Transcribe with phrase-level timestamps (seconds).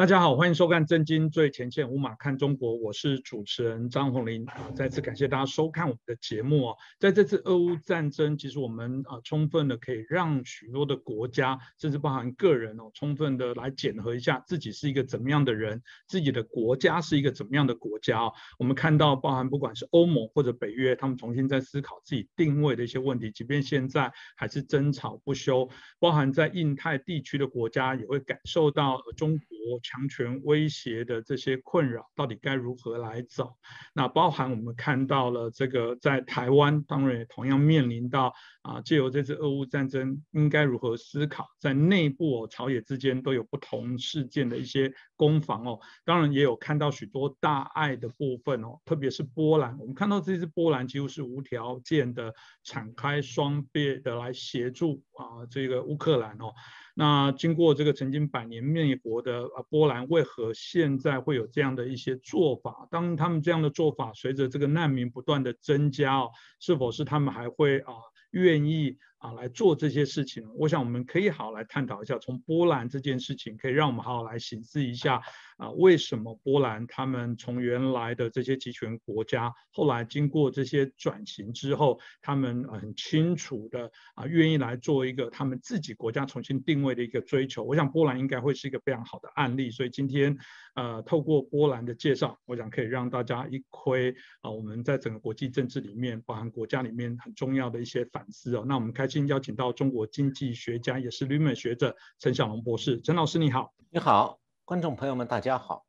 [0.00, 4.46] 大家好，欢迎收看《震惊最前线》，无马看中国，我是主持人张宏林。
[4.74, 6.76] 再次感谢大家收看我们的节目哦。
[6.98, 18.32] 在这次俄乌战争，其实我们啊，充分的可以让许多的国家，甚至包含个人哦，充分的来检核一下自己是一个怎么样的人，自己的国家是一个怎么样的国家哦。
[18.58, 25.68] 我们看到，包含不管是欧盟或者北约，他们重新在思考自己定位的一些问题，即便现在还是争吵不休。
[25.98, 29.46] 包含在印太地区的国家，也会感受到中国。
[29.90, 33.56] 强权威胁的这些困扰，到底该如何来走？
[33.92, 38.32] 那包含我们看到了这个在台湾，当然也同样面临到
[38.62, 45.78] 啊，借由这次俄乌战争，应该如何思考，在内部哦，朝野之间都有不同事件的一些攻防哦。
[46.04, 56.52] 当然也有看到许多大爱的部分哦，特别是波兰，我们看到这次波兰几乎是无条件的敞开双臂的来协助啊，这个乌克兰哦。
[56.94, 62.86] 那经过这个曾经百年灭国的啊波兰，为何现在会有这样的一些做法？
[62.90, 67.94] 当他们这样的做法随着这个难民不断的增加哦，是否是他们还会啊
[68.30, 68.98] 愿意？
[69.20, 75.20] 啊，来做这些事情，我想我们可以好好来探讨一下，从波兰这件事情，可以让我们好好来审视一下
[75.58, 87.62] 啊，为什么波兰他们从原来的这些集权国家，后来经过这些转型之后，他们很清楚的啊，愿意来做一个他们自己国家重新定位的一个追求。
[87.62, 90.34] 我想波兰应该会是一个非常好的案例，所以今天
[90.76, 98.64] 呃，透过波兰的介绍，我想可以让大家一窥啊，我们在整个国际政治里面，包含国家里面很重要的一些反思哦。
[98.66, 99.09] 那我们开。
[99.10, 103.00] 今邀请到中国经济学家，也是旅美学者陈小龙博士。
[103.00, 105.84] 陈老师你好，你好，观众朋友们大家好。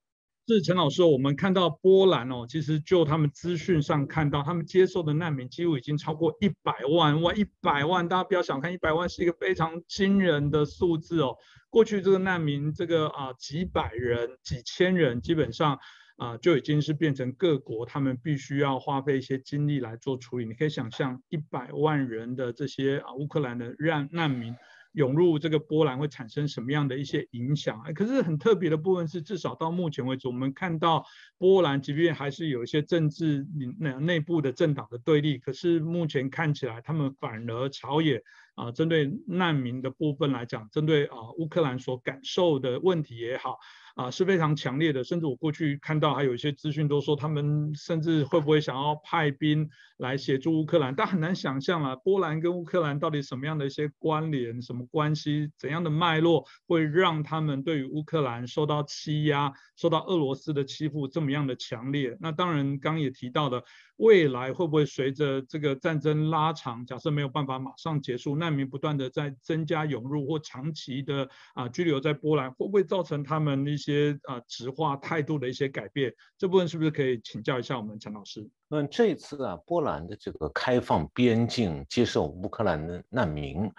[0.48, 11.38] 是陈老师，我们看到波兰哦，其实就他们资讯上看到，他们接受的难民几乎已经超过一百万哇，一百万，大家不要小看一百万，是一个非常惊人的数字哦。
[11.70, 15.78] 过去这个难民这个啊几百人、几千人，基本上。
[16.22, 20.46] 啊，就已经是变成各国他们必须要花费一些精力来做处理。
[20.46, 24.56] 你可以想象，一百万人的这些啊乌克兰的让难民
[24.92, 27.82] 涌入这个波兰会产生什么样的一些影响？
[27.96, 31.04] 可是很特别的部分是，至少到目前为止，我们看到
[31.40, 33.44] 波兰即便还是有一些政治
[33.80, 38.22] 内内部的政党的对立，可是目前看起来他们反而朝野
[38.54, 43.58] 啊，针对难民的部分来讲，针对啊乌克兰所感受的问题也好。
[43.96, 50.96] 啊，是非常强烈的，甚至我过去看到还有一些资讯都说，他们甚至会不会想要派兵来协助乌克兰？
[50.96, 62.18] 但很难想象啊，波兰跟乌克兰到底什么样的一些关联、什么关系、怎样的脉络，会让他们对于乌克兰受到欺压、受到俄罗斯的欺负这么样的强烈？
[62.20, 63.64] 那当然，刚也提到的。
[64.02, 76.12] 未来会不会随着这个战争拉长，假设没有办法马上结束，难民不断的在增加涌入或长期的啊居留在波兰，会不会造成他们一些啊直化态度的一些改变？
[76.36, 78.50] 这部分是不是可以请教一下我们陈老师？
[78.70, 83.72] 嗯，这次啊，波兰的这个开放边境接受乌克兰的难民，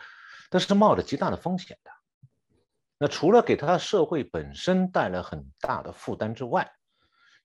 [0.48, 1.90] 但是冒着极大的风险的。
[2.98, 6.70] 那除了给他的社会本身带来很大的负担之外，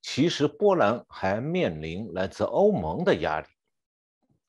[0.02, 3.47] 其实波兰还面临来自欧盟的压力，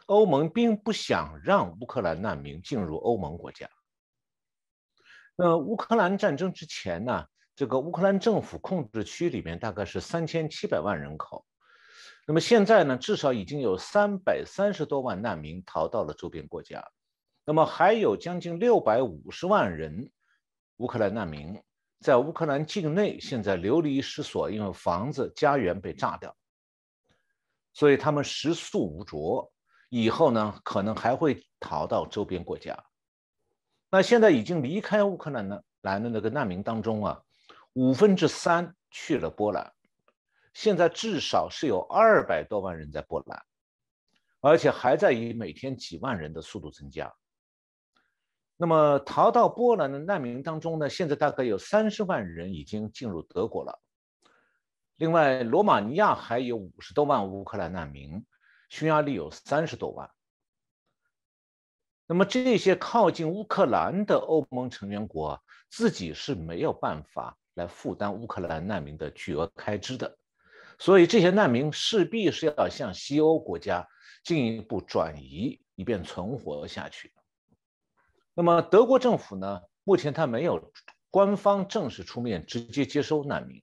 [0.06, 3.68] 欧盟并不想让乌克兰难民进入欧盟国家。
[5.36, 7.24] 那乌克兰战争之前呢，
[7.56, 11.44] 这个乌克兰政府控制区里面大概是三千七百万人口，
[12.26, 16.84] 那么现在呢，至少已经有三百三十多万难民逃到了周边国家，
[17.44, 20.10] 那么还有将近六百五十万人
[20.76, 21.60] 乌克兰难民。
[22.00, 26.34] 在乌克兰境内，现在流离失所，因为房子、家园被炸掉，
[27.72, 29.52] 所以他们食宿无着。
[29.90, 32.78] 以后呢，可能还会逃到周边国家。
[33.90, 37.22] 那现在已经离开乌克兰的来的那个难民当中啊，
[37.72, 39.72] 五分之三去了波兰。
[40.52, 43.42] 现在至少是有二百多万人在波兰，
[44.40, 47.12] 而且还在以每天几万人的速度增加。
[48.60, 53.80] 那么逃到波兰的难民当中呢，现在大概有三十万人已经进入德国了。
[54.96, 58.26] 另外，罗马尼亚还有五十多万乌克兰难民，
[58.68, 60.10] 匈牙利有三十多万。
[62.08, 65.40] 那么这些靠近乌克兰的欧盟成员国
[65.70, 70.18] 自己是没有办法来负担乌克兰难民的巨额开支的，
[70.80, 73.86] 所以这些难民势必是要向西欧国家
[74.24, 77.12] 进一步转移，以便存活下去。
[78.38, 79.60] 那么德国政府呢？
[79.82, 80.72] 目前他没有
[81.10, 83.60] 官方正式出面直接接收难民，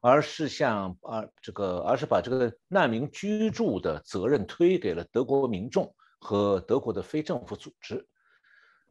[0.00, 8.06] 而是向啊这个，而是把这个难民居住的责任推给了德国民众和德国的非政府组织，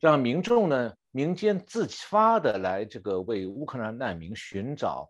[0.02, 5.10] 让民众呢民间自发的来这个为乌克兰难民寻找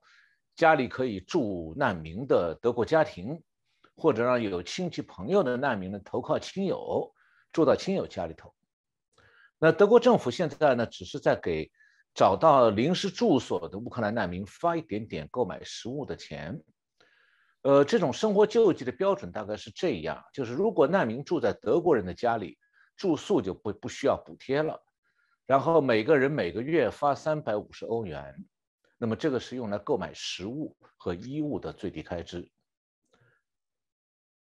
[0.55, 3.41] 家里可以住难民的德国家庭，
[3.95, 7.11] 或者让有亲戚朋友的难民呢投靠亲友，
[7.51, 8.53] 住到亲友家里头。
[9.65, 11.71] 那德国政府现在呢，只是在给
[12.13, 16.61] 找到临时住所的乌克兰难民发一点点购买食物的钱。
[17.63, 22.59] 呃，这种生活救济的标准大概是这样：就是如果难民住在德国人的家里，
[22.95, 24.79] 住宿就不不需要补贴了。
[25.47, 28.35] 然后每个人每个月发三百五十欧元，
[28.99, 32.47] 那么这个是用来购买食物和衣物的最低开支。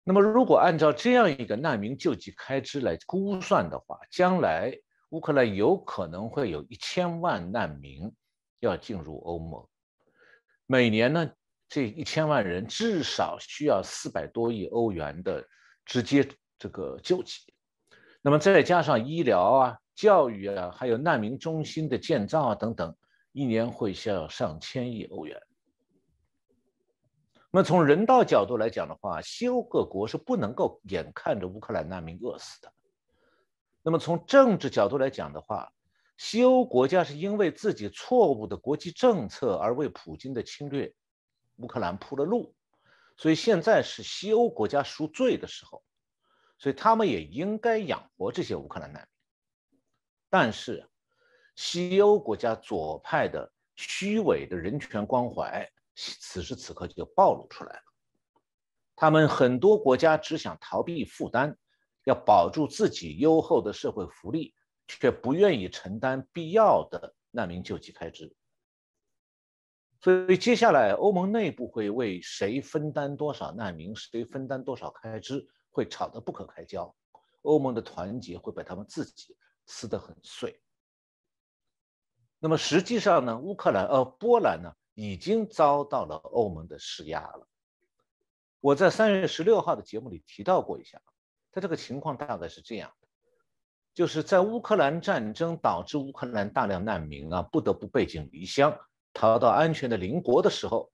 [0.05, 4.73] 那么如果按照这样一个难民救济开支来估算的话，将来
[5.09, 8.11] 乌克兰有可能会有一千万难民
[8.59, 9.67] 要进入欧盟，
[10.65, 11.31] 每年呢
[11.67, 15.45] 这一千万人至少需要四百多亿欧元的
[15.85, 16.27] 直接
[16.57, 17.53] 这个救济，
[18.21, 19.77] 那么再加上医疗啊。
[19.95, 22.95] 教育啊，还有难民中心的建造啊等等，
[23.33, 25.37] 一年会需要上千亿欧元。
[27.51, 32.71] 那么从人道角度来讲的话，西欧各国是不能够眼看着乌克兰难民饿死的。
[33.81, 35.71] 那么从政治角度来讲的话，
[36.17, 40.93] 西欧国家是因为自己错误的国际政策而为普京的侵略
[41.57, 42.53] 乌克兰铺了路，
[43.15, 45.81] 所以现在是西欧国家赎罪的时候，
[46.57, 49.79] 所以他们也应该养活这些乌克兰难民。
[50.29, 50.87] 但是，
[51.55, 57.83] 西欧国家左派的虚伪的人权关怀，此时此刻就暴露出来了。
[58.95, 61.57] 他们很多国家只想逃避负担，
[62.09, 64.53] 要保住自己优厚的社会福利，
[64.87, 68.35] 却不愿意承担必要的难民救济开支。
[70.01, 76.93] 所以，接下来欧盟内部会为谁分担多少难民，谁分担多少开支，会吵得不可开交。
[77.43, 79.37] 欧盟的团结会被他们自己。
[79.71, 80.59] 撕得很碎。
[82.39, 87.47] 那么实际上呢，乌克兰呃波兰呢已经遭到了欧盟的施压了。
[88.59, 90.99] 我在三月十六号的节目里提到过一下，
[91.51, 93.07] 他这个情况大概是这样的：
[93.93, 98.77] 就是在乌克兰战争导致乌克兰大量难民啊不得不背井离乡
[99.13, 100.91] 逃到安全的邻国的时候，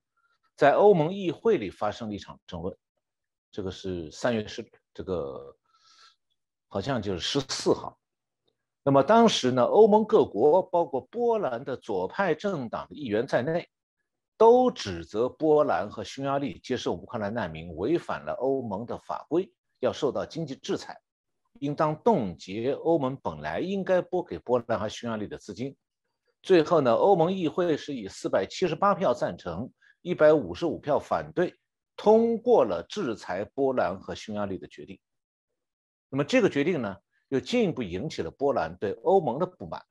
[0.56, 2.78] 在欧盟议会里发生了一场争论。
[3.52, 5.56] 这个是三月十这个
[6.68, 7.98] 好像就是十四号。
[8.84, 13.70] 那么当时呢，欧盟各国，包括波兰的左派政党的议员在内，
[14.38, 19.52] 都指责波兰和匈牙利接受乌克兰难民违反了欧盟的法规，
[19.86, 21.00] 要受到经济制裁，
[21.60, 25.78] 应当冻结欧盟本来应该拨给波兰和匈牙利的资金。
[26.42, 29.72] 最后呢，欧盟议会是以四百七十八票赞成，
[30.02, 31.56] 一百五十五票反对，
[31.96, 35.00] 通过了制裁波兰和匈牙利的决定。
[36.10, 36.98] 那么这个决定呢？
[37.30, 39.84] 又进一步引起了波兰对欧盟的不满。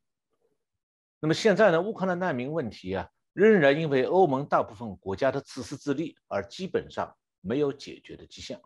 [1.18, 8.60] 那么现在呢，乌克兰难民问题啊，仍然因为欧盟大部分国家的自私自利而基本上没有解决的迹象。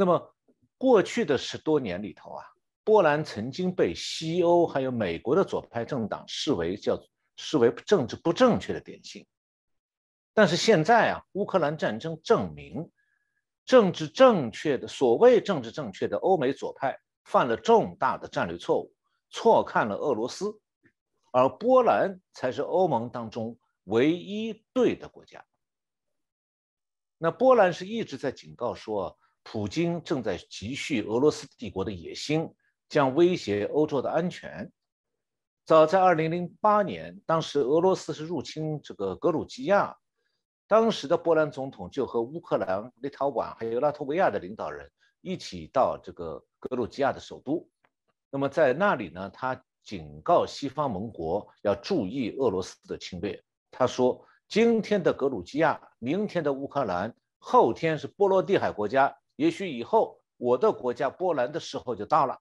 [0.00, 0.34] 那么
[0.78, 2.42] 过去的十多年里头啊，
[2.84, 6.98] 波兰曾经被西欧还有美国的左派政党视为叫
[7.36, 9.26] 视为政治不正确的典型。
[10.32, 12.90] 但是现在啊，乌克兰战争证明。
[13.66, 18.92] 政治正确的所谓政治正确的欧美左派犯了重大的战略错误，
[19.28, 20.58] 错看了俄罗斯，
[21.30, 25.44] 而波兰才是欧盟当中唯一对的国家。
[27.18, 32.48] 那波兰是一直在警告说，普京正在积蓄俄罗斯帝国的野心，
[32.88, 34.70] 将威胁欧洲的安全。
[35.66, 39.96] 早在2008年，当时俄罗斯是入侵这个格鲁吉亚。
[40.66, 44.88] 当时的波兰总统就和乌克兰、立陶宛还有拉脱维亚的领导人
[45.20, 47.68] 一起到这个格鲁吉亚的首都。
[48.30, 53.42] 那么在那里呢，他警告西方盟国要注意俄罗斯的侵略。
[53.72, 62.38] 他说：“今天的格鲁吉亚，明天的乌克兰，后天是波罗的海国家，也许以后我的国家波兰的时候就到了。”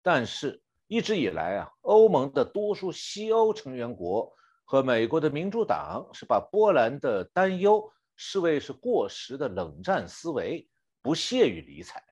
[0.00, 4.32] 但是，一直以来啊，欧盟的多数西欧成员国。
[4.64, 10.66] 和美国的民主党是把波兰的担忧视为是过时的冷战思维，
[11.02, 12.02] 不屑于理睬，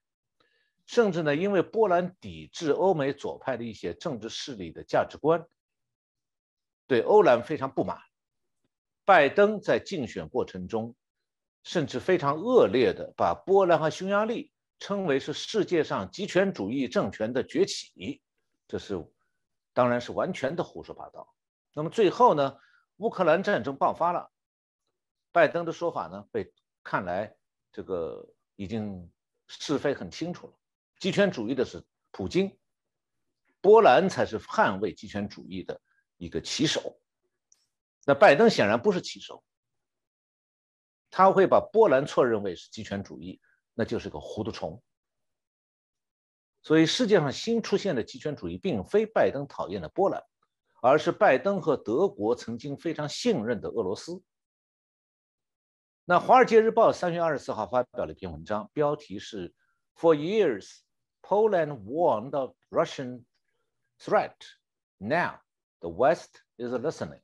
[0.85, 5.47] 甚至呢，因为波兰抵制欧美左派的一些政治势力的价值观，
[6.87, 7.97] 对欧兰非常不满。
[9.07, 10.95] 拜登在竞选过程中，
[11.63, 18.23] 甚至非常恶劣的把波兰和匈牙利称为是世界上极权主义政权的崛起，
[18.67, 18.97] 这是
[19.73, 21.35] 当然是完全的胡说八道。
[21.75, 22.57] 那么最后呢，
[22.97, 24.31] 乌克兰战争爆发了，
[25.33, 26.53] 拜登的说法呢被
[26.83, 27.37] 看来
[27.71, 28.27] 这个
[28.57, 29.11] 已经
[29.47, 30.55] 是非很清楚了，
[30.99, 32.59] 极权主义的是普京，
[33.61, 35.81] 波兰才是捍卫极权主义的
[36.17, 36.99] 一个旗手。
[38.07, 39.45] 那拜登显然不是旗手，
[41.11, 43.41] 他会把波兰错认为是极权主义，
[43.75, 44.83] 那就是个糊涂虫。
[46.63, 50.23] 所以世界上新出现的极权主义，并非拜登讨厌的波兰，
[50.83, 54.23] 而是拜登和德国曾经非常信任的俄罗斯。
[56.05, 59.55] 那《华尔街日报》三月二十四号发表了一篇文章，标题是
[59.97, 60.81] “For years,
[61.23, 63.25] Poland warned of Russian
[63.99, 64.37] threat.
[64.99, 65.41] Now,
[65.81, 67.23] the West is listening.”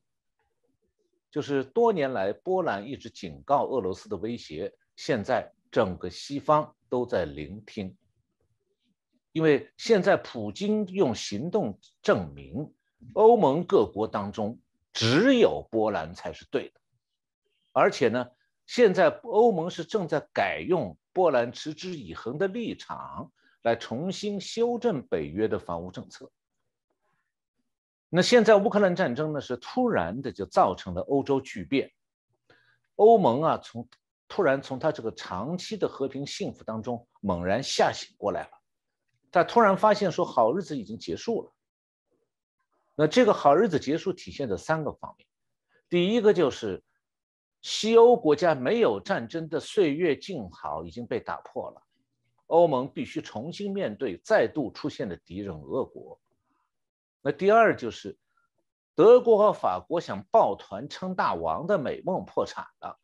[1.37, 7.95] 就是多年来，波兰一直警告俄罗斯的威胁，现在整个西方都在聆听。
[9.33, 12.73] 因为现在普京用行动证明，
[13.13, 14.57] 欧盟各国当中
[14.91, 16.81] 只有波兰才是对的，
[17.71, 18.25] 而且呢，
[18.65, 26.31] 现在欧盟是正在改用波兰持之以恒的立场来重新修正北约的防务政策。
[28.09, 31.91] 那现在乌克兰战争呢，是突然的就造成了欧洲巨变，
[32.95, 33.87] 欧盟啊，从
[34.29, 38.49] 突然从他这个长期的和平幸福当中猛然吓醒过来了。
[39.29, 41.51] 他突然发现说，好日子已经结束了。
[42.95, 45.27] 那这个好日子结束体现在三个方面，
[45.89, 46.81] 第一个就是
[47.61, 51.81] 西欧国家没有战争的岁月静好已经被打破了，
[52.47, 56.17] 欧盟必须重新面对再度出现的敌人俄国。
[57.27, 58.17] 那第二就是
[58.95, 62.97] 德国和法国想抱团称大王的美梦破产了，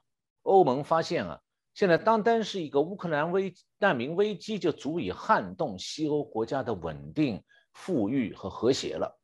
[0.43, 1.41] 欧盟发现啊。
[1.73, 9.19] 现在单单是一个乌克兰危难民危机，就足以撼动西欧国家的稳定、富裕和和谐了。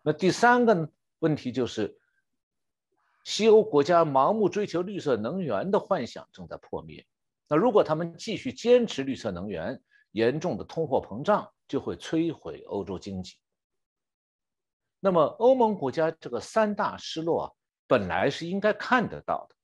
[0.00, 1.98] 那第三个问题就是，
[3.24, 7.04] 西欧国家盲目追求绿色能源的幻想正在破灭。
[7.48, 13.34] 那如果他们继续坚持绿色能源，严重的通货膨胀就会摧毁欧洲经济。
[15.04, 17.50] 那么欧盟国家这个三大失落啊，
[17.88, 19.56] 本来是应该看得到的。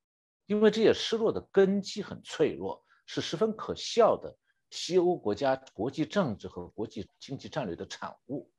[0.47, 4.37] 因为这些失落的根基很脆弱，是十分可笑的
[4.71, 8.51] 西欧国家国际政治和国际经济战略的产物。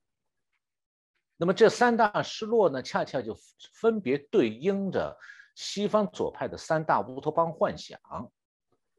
[1.36, 3.36] 那么这三大失落呢，恰恰就
[3.74, 5.17] 分别对应着
[5.55, 8.00] 西方左派的三大乌托邦幻想。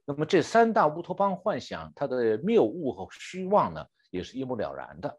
[0.05, 5.19] 那么这三大乌托邦幻想，它的谬误和虚妄呢，也是一目了然的。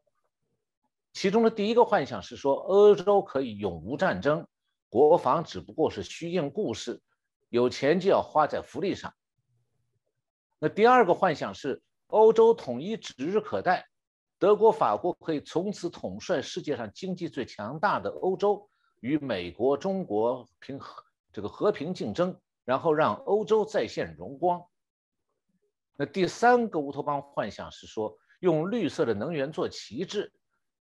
[1.13, 4.47] 其中的第一个幻想是说，欧洲可以永无战争，
[4.89, 7.01] 国防只不过是虚应故事。
[7.49, 9.13] 有钱就要花在福利上。
[10.57, 13.85] 那第二个幻想是欧洲统一指日可待，
[14.39, 18.69] 德国、法国可以从此统帅世界上经济最强大的欧洲，
[19.01, 21.03] 与美国、中国平和
[21.33, 24.63] 这个和平竞争，然后让欧洲再现荣光。
[25.97, 30.31] 那第三个乌托邦幻想是说，用绿色的能源做旗帜，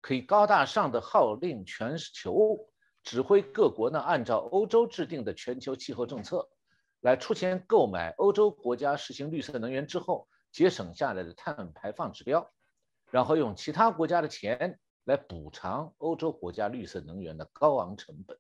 [0.02, 2.68] 可以高大上的号令全球。
[3.04, 6.49] 指挥各国呢，按照欧洲制定的全球气候政策，
[7.00, 12.49] 来出钱购买欧洲国家实行绿色能源之后节省下来的碳排放指标，
[13.11, 18.38] 然后用其他国家的钱来补偿欧洲国家绿色能源的高昂成本。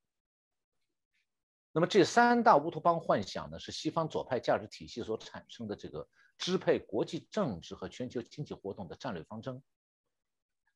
[1.72, 6.06] 那么这三大乌托邦幻想呢，是西方左派价值体系所产生的这个
[6.38, 9.60] 支配国际政治和全球经济活动的战略方针。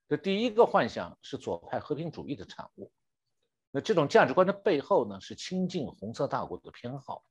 [0.08, 2.92] 这第一个幻想是左派和平主义的产物。
[3.70, 7.25] 那这种价值观的背后呢，是亲近红色大国的偏好。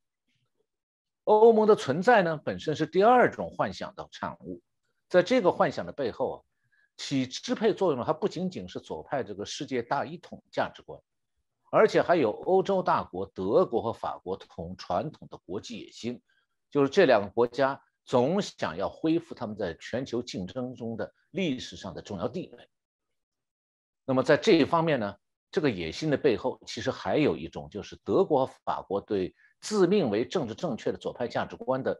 [1.24, 4.62] 欧盟的存在呢，本身是第二种幻想的产物。
[5.08, 6.36] 在这个幻想的背后啊，
[6.96, 11.00] 起支配作用的还不仅仅是左派这个世界大一统价值观，
[11.70, 16.20] 而且还有欧洲大国德国和法国同传统的国际野心，
[16.70, 22.68] 就是这两个国家总想要恢复他们在全球竞争中的历史上的重要地位。
[24.04, 25.14] 那么在这一方面呢？
[25.48, 31.98] 这个野心的背后，其实还有一种，就是德国和、法国对自命为政治正确的左派价值观的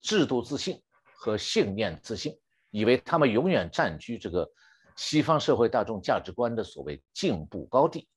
[0.00, 0.82] 制度自信
[1.14, 2.36] 和信念自信，
[2.70, 4.50] 以为他们永远占据这个
[4.96, 8.08] 西方社会大众价值观的所谓进步高地。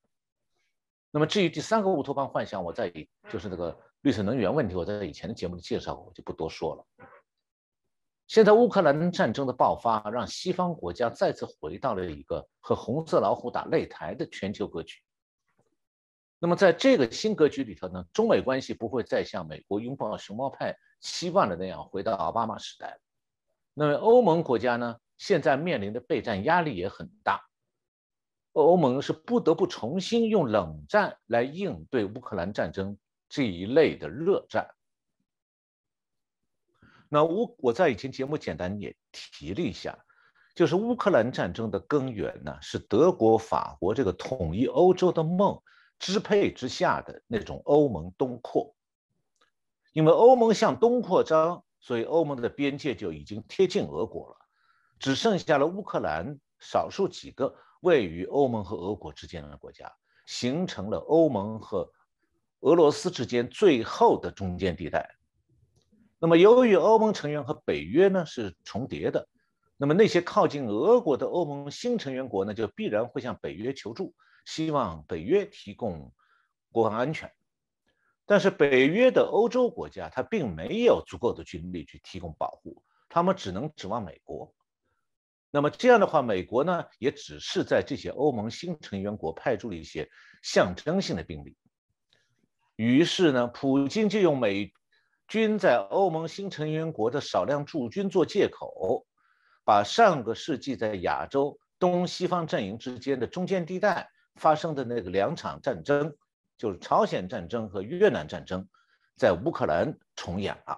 [1.11, 2.91] 那么，至于第三个乌托邦幻想，我在
[3.29, 7.07] 就是那个绿色能源问题，我在以前的节目里介绍过，我就不多说了。
[8.33, 14.97] 现在乌克兰战争的爆发，让西方国家再次回到了一个和红色老虎打擂台的全球格局。
[16.39, 22.99] 那么，在这个新格局里头呢，中美关系不会再像美国拥抱熊猫派期望的那样回到奥巴马时代。
[23.75, 27.39] 那么，欧盟国家呢，现在面临的备战压力也很大。
[28.53, 32.97] 欧盟是不得不重新用冷战来应对乌克兰战争
[33.29, 34.67] 这一类的热战。
[37.13, 39.95] 那我我在以前节目简单也提了一下，
[40.55, 45.61] 就是乌克兰战争的根源呢，是德国、法国这个统一欧洲的梦
[45.99, 48.73] 支配之下的那种欧盟东扩。
[49.91, 54.37] 因为欧盟向东扩张，所以欧盟的边界就已经贴近俄国了，
[54.97, 59.93] 只剩下了乌克兰少数几个位于欧盟和俄国之间的国家，
[60.25, 61.87] 形成了欧盟和
[62.61, 65.15] 俄罗斯之间最后的中间地带。
[66.23, 69.27] 那么，由于欧盟成员和北约呢是重叠的。
[69.75, 74.15] 那么那些靠近俄国的欧盟新成员国呢，就必然会向北约求助，
[74.45, 76.13] 希望北约提供
[76.71, 77.29] 国防安全。
[78.25, 84.55] 但是北约的欧洲国家，它并没有足够的军力去提供保护，他们只能指望美国。
[85.51, 90.09] 那么这样的话，美国呢，也只是在这些欧盟新成员国派驻了一些
[90.41, 91.57] 象征性的兵力。
[92.77, 94.71] 于是呢，普京就用美
[95.27, 99.05] 均在欧盟新成员国的少量驻军做借口。
[99.65, 106.13] 把上个世纪在亚洲东西方阵营之间的中间地带发生的那个两场战争，
[106.57, 108.67] 就是朝鲜战争和越南战争，
[109.15, 110.77] 在乌克兰重演了。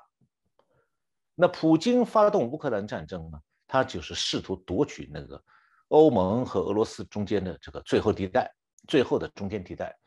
[1.34, 3.40] 那普京发动乌克兰战争呢？
[3.68, 5.44] 他就是试图夺取那个
[5.88, 8.54] 欧盟和俄罗斯中间的这个最后地带，
[8.88, 9.98] 最后的中间地带，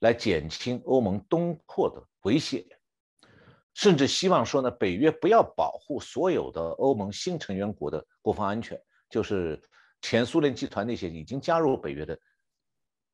[0.00, 2.66] 来减轻欧盟东扩的威胁。
[3.74, 9.60] 甚至希望说呢，北约不要保护所有的欧盟新成员国的国防安全，就是
[10.00, 12.18] 前苏联集团那些已经加入北约的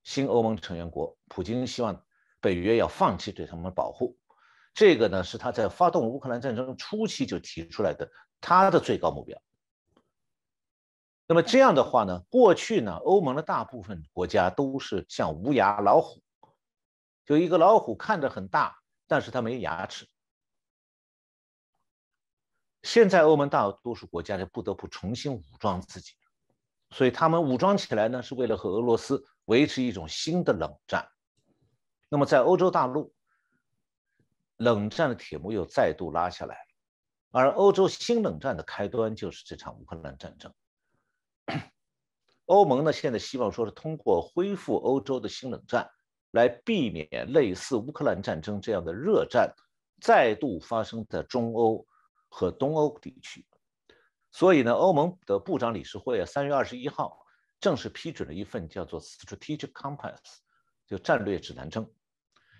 [0.04, 2.04] 新欧盟成员国，普京希望
[2.40, 4.18] 北约要放弃对他们的保护。
[4.74, 8.10] 这个呢，是他在发动乌克兰战争初期就提出来的
[8.40, 9.40] 他的最高目标。
[11.26, 16.22] 那么这样的话呢，过去呢，欧盟的大部分国家都是像无牙老虎，
[17.24, 20.06] 就一个老虎看着很大，但是它没牙齿。
[22.82, 26.12] 现在欧盟大多数国家就不得不重新武装自己，
[26.90, 31.08] 所以他们武装起来呢，是为了和俄罗斯维持一种新的冷战。
[32.08, 33.12] 那么在欧洲大陆，
[34.56, 36.60] 冷战的铁幕又再度拉下来了，
[37.32, 40.52] 而欧洲新冷战的开端就是这场乌克兰战争。
[42.46, 45.90] 欧盟呢，现在希望说是通过恢复欧洲的新冷战，
[46.30, 49.52] 来避免类似乌克兰战争这样的热战
[50.00, 51.86] 再度发生在中欧。
[52.28, 53.44] 和东欧地区，
[54.30, 57.24] 所以呢，欧盟的部长理事会啊，三月二十一号
[57.60, 60.18] 正式批准了一份叫做 Strategic Compass，
[60.86, 61.90] 就战略指南针。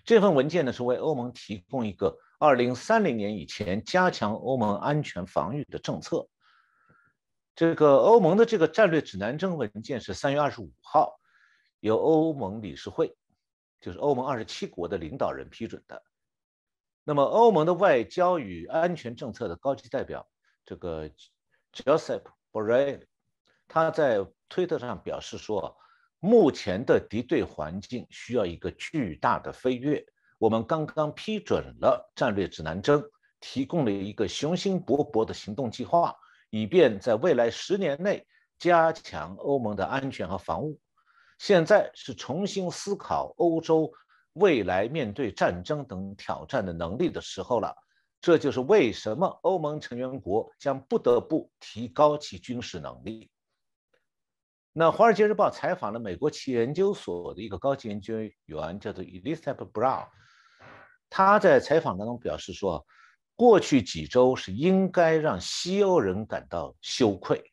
[0.03, 6.27] 这份文件呢，是为欧盟提供一个二零三零年以前加强欧盟安全防御的政策。
[7.55, 11.19] 这个欧盟的这个战略指南针文件是三月二十五号
[11.79, 13.15] 由欧盟理事会，
[13.79, 16.01] 就是欧盟二十七国的领导人批准的。
[17.09, 20.27] 那么，欧盟的外交与安全政策的高级代表
[20.63, 21.09] 这个
[21.73, 23.01] Joseph Borrell，
[23.67, 25.75] 他在推特上表示说，
[26.19, 30.05] 目前的敌对环境需要一个巨大的飞跃。
[30.37, 33.03] 我们刚刚批准了战略指南针，
[33.39, 36.15] 提供了一个雄心勃勃的行动计划，
[36.51, 38.23] 以便在未来十年内
[38.59, 40.79] 加强欧盟的安全和防务。
[41.39, 43.91] 现在是重新思考欧洲。
[44.33, 47.75] 未来面对战争等挑战的能力的时候了，
[48.21, 53.29] 这就是为什么欧盟成员国将不得不提高其军事能力。
[54.71, 58.15] 那《华尔街日报》采访了美国企业研究所的一个高级研究
[58.45, 60.07] 员，叫做 Elizabeth Brown，
[61.09, 62.85] 他在采访当中表示说，
[63.35, 67.43] 过去几周是应该让西欧人感到羞愧，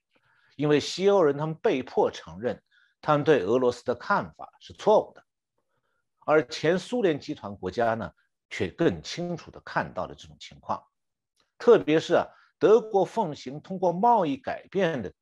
[0.57, 2.63] 因为西欧人他们被迫承认，
[3.01, 5.26] 他们对俄罗斯的看法是错误的。
[6.29, 8.11] 而前苏联集团国家呢，
[8.51, 10.83] 却更清楚地看到了这种情况，
[11.57, 12.27] 特别是啊，
[12.59, 15.13] 德国奉行通过贸易改变的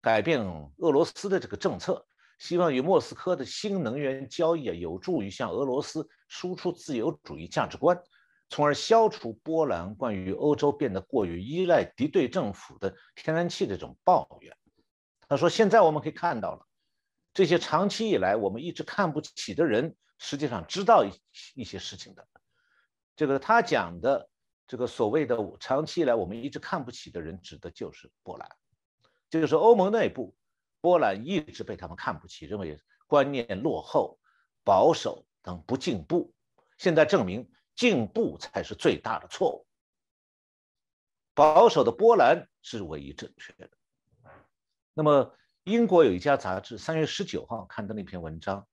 [0.00, 0.40] 改变
[0.78, 2.06] 俄罗斯的这个政策，
[2.38, 8.00] 希望与莫斯科的新能源交易啊，有助于向俄罗斯输出自由主义价值观，
[8.48, 14.56] 从而消除波兰关于欧洲变得过于依赖敌对政府的天然气的这种抱怨。
[15.28, 16.64] 他说：“现在我们可以看到了，
[17.34, 21.12] 这些长期以来我们一直看不起的人。”实际上知道一
[21.54, 22.26] 一些事情的，
[23.14, 24.28] 这个他讲的
[24.66, 28.48] 这个所谓的长期以来我们一直看不起的人，指的就是波兰，
[29.28, 30.34] 就是欧盟内部，
[30.80, 34.18] 波兰一直被他们看不起，认为观念落后、
[34.64, 36.32] 保守等不进步。
[36.78, 39.66] 现在证明进步才是最大的错误，
[41.34, 43.70] 保守的波兰是唯一正确的。
[44.94, 48.66] 那么英国有一家杂志三月十九号刊登了一篇文章。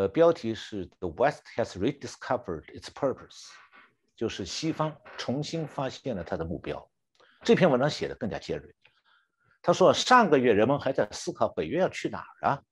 [0.00, 3.50] 呃，标题是 "The West has rediscovered its purpose"，
[4.16, 6.90] 就是西方重新发现了它的目标。
[7.42, 8.74] 这篇文章写的更加尖锐。
[9.60, 12.62] 他说上个月人们还在思考北约要去哪儿啊，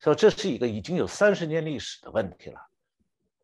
[0.00, 2.60] 说这是一个已经有三十年历史的问题了。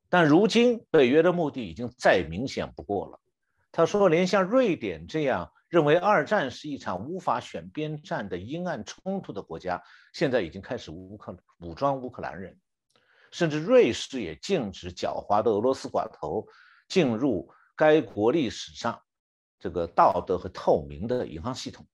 [0.08, 3.20] 但如今北约的目的已经再明显不过了。
[3.70, 9.80] 他说，连像瑞典这样认为二战是一场无法选边站的阴暗冲突的国家，
[10.12, 12.58] 现在已经开始乌克武装乌克兰人。
[13.32, 16.46] 甚至瑞士也禁止狡猾的俄罗斯寡头
[16.86, 19.02] 进入该国历史上
[19.58, 21.86] 这个道德和透明的银行系统。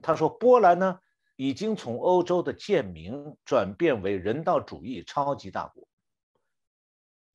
[0.00, 0.98] 他说，波兰呢
[1.36, 5.86] 已经从欧洲的贱民转变为人道主义超级大国。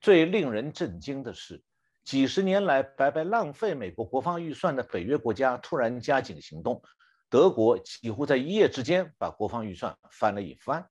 [0.02, 1.64] 最令人震惊的是，
[2.04, 6.82] 几十年来白白浪费美国国防预算的北约国家突然加紧行动，
[7.30, 10.90] 德国几乎在一夜之间把国防预算翻了一番。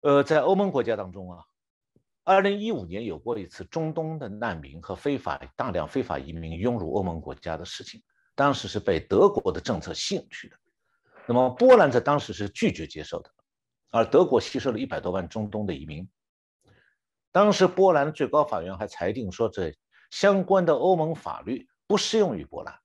[0.00, 1.44] 呃，在欧盟国家当中啊，
[2.22, 8.00] 二零一五年有过一次中东的难民和非法大量非法移民涌入欧盟国家的事情，
[8.36, 10.56] 当时是被德国的政策吸引去的。
[11.26, 13.30] 那么波兰在当时是拒绝接受的，
[13.90, 16.08] 而德国吸收了一百多万中东的移民。
[17.32, 19.74] 当时波兰最高法院还裁定说，这
[20.10, 22.78] 相关的欧盟法律不适用于波兰，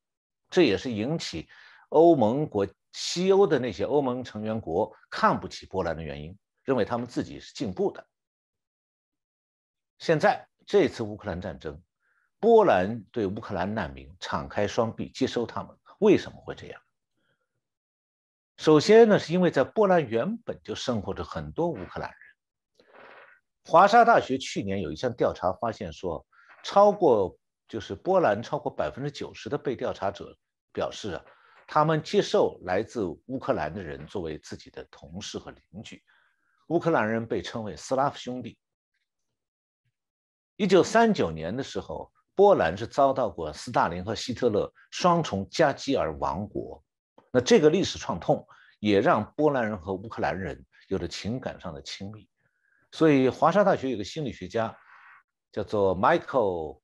[0.49, 1.47] 这也是引起
[1.89, 6.35] 欧盟国西欧的那些欧盟成员国看不起波兰的原因。
[6.63, 8.07] 认为他们自己是进步的。
[9.99, 11.81] 现在这次乌克兰战争，
[12.39, 16.81] 波兰对乌克兰难民敞开双臂接收他们，为什么会这样？
[18.57, 22.87] 首先呢，是因为在波兰原本就生活着很多乌克兰人。
[23.65, 26.25] 华沙大学去年有一项调查发现说，
[26.63, 30.37] 超过就是波兰超过百分之九十的被调查者
[30.71, 31.25] 表示啊，
[31.65, 36.03] 他们接受来自乌克兰的人作为自己的同事和邻居。
[36.73, 38.57] 乌克兰人被称为斯拉夫兄弟。
[40.55, 46.83] 一九三九年的时候，波兰是遭到过斯大林和希特勒双重夹击而亡国。
[47.31, 48.43] 那这个历史创痛
[48.79, 52.27] 也让波兰人和乌克兰人有了情感上的亲密。
[52.91, 54.75] 所以，华沙大学有个心理学家
[55.51, 56.81] 叫做 Michael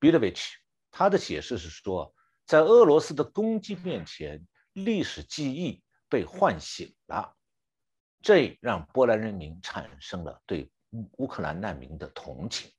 [0.00, 0.48] Bilovich，
[0.90, 7.34] 他的解释是说，在俄罗斯的攻击面前，历史记忆被唤醒了。
[8.24, 12.70] 这让波兰人民产生了对乌乌克兰难民的同情。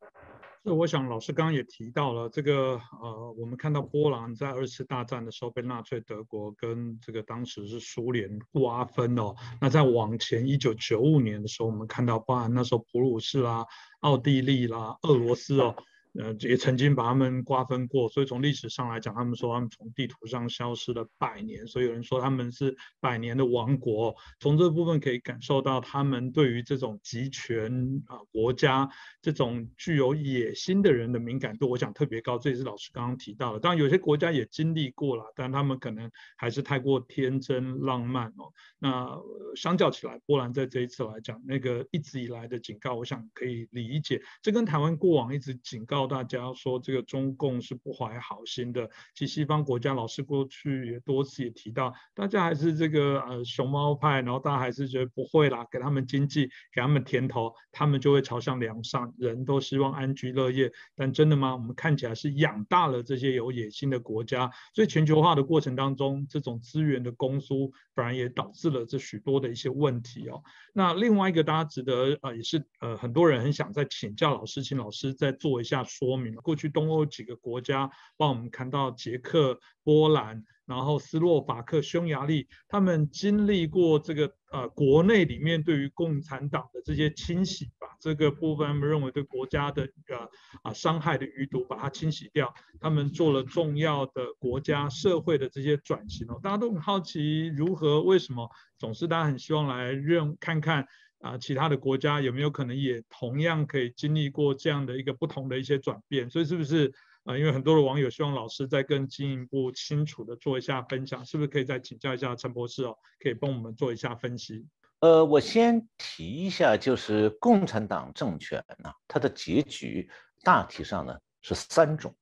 [0.64, 9.36] 那我想老师刚刚也提到了这个，呃，我们看到波兰在二次大战的时候被纳粹德国跟这个当时是苏联瓜分哦。
[9.62, 13.64] 那在往前一九九五年的时候，我们看到包含那时候普鲁士啦、
[14.00, 15.76] 奥地利啦、俄罗斯哦。
[16.17, 24.15] 呃，也曾经把他们瓜分过，所以从历史上来讲，他们说他们从地图上消失了百年，所以有人说他们是百年的王国。
[24.39, 28.89] 从这部分可以感受到他们对于这种集权啊国家、
[29.21, 32.38] 这种具有野心的人的敏感度，我想特别高。
[32.38, 33.60] 这也是老师刚刚提到的。
[33.60, 38.54] 当然，有些国家也经历过了，但他们可能还是太过天真浪漫哦。
[38.80, 39.17] 那
[39.58, 44.21] 相较起来，波兰在这一次来讲，那个一直以来的警告，我想可以理解。
[44.41, 46.05] 这跟台湾过往一直警告。
[46.06, 60.72] 大家说这个中共是不怀好心的，其实西方国家老师过去也多次也提到，大家还是这个呃熊猫派，然后大家还是觉得不会啦，给他们经济，给他们甜头，他们就会朝向良善，人都希望安居乐业。
[60.96, 61.54] 但真的吗？
[61.54, 70.44] 我们看起来是养大了这些有野心的国家，所以全球化的过程当中，这种资源的供输反而也导致了这许多的一些问题哦。
[70.74, 75.84] 那另外一个大家值得呃也是呃很多人很想再请教老师，请老师再做一下。
[75.98, 90.30] 说明过去东欧几个国家，帮我们看到捷克、波兰，然后斯洛伐克、匈牙利，他们经历过这个呃国内里面对于共产党的这些清洗吧，这个部分他们认为对国家的呃
[90.64, 100.86] 啊伤害的余毒把它清洗掉，他们做了重要的国家社会的这些转型哦，大家都很好奇如何为什么总是大家很希望来认看看。
[101.26, 106.30] 啊，其他的国家有没有可能也同样可以经历过这样的一个不同的一些转变？
[106.30, 107.36] 所以是不是啊？
[107.36, 112.96] 因为很多的网友希望老师再更进一步清楚的做一下分享，是不是可以再请教一下陈博士哦？
[113.20, 114.68] 可以帮我们做一下分析。
[115.00, 120.08] 呃，我先提一下，就是共产党政权呢，它的结局
[120.44, 122.16] 大体上呢是三种。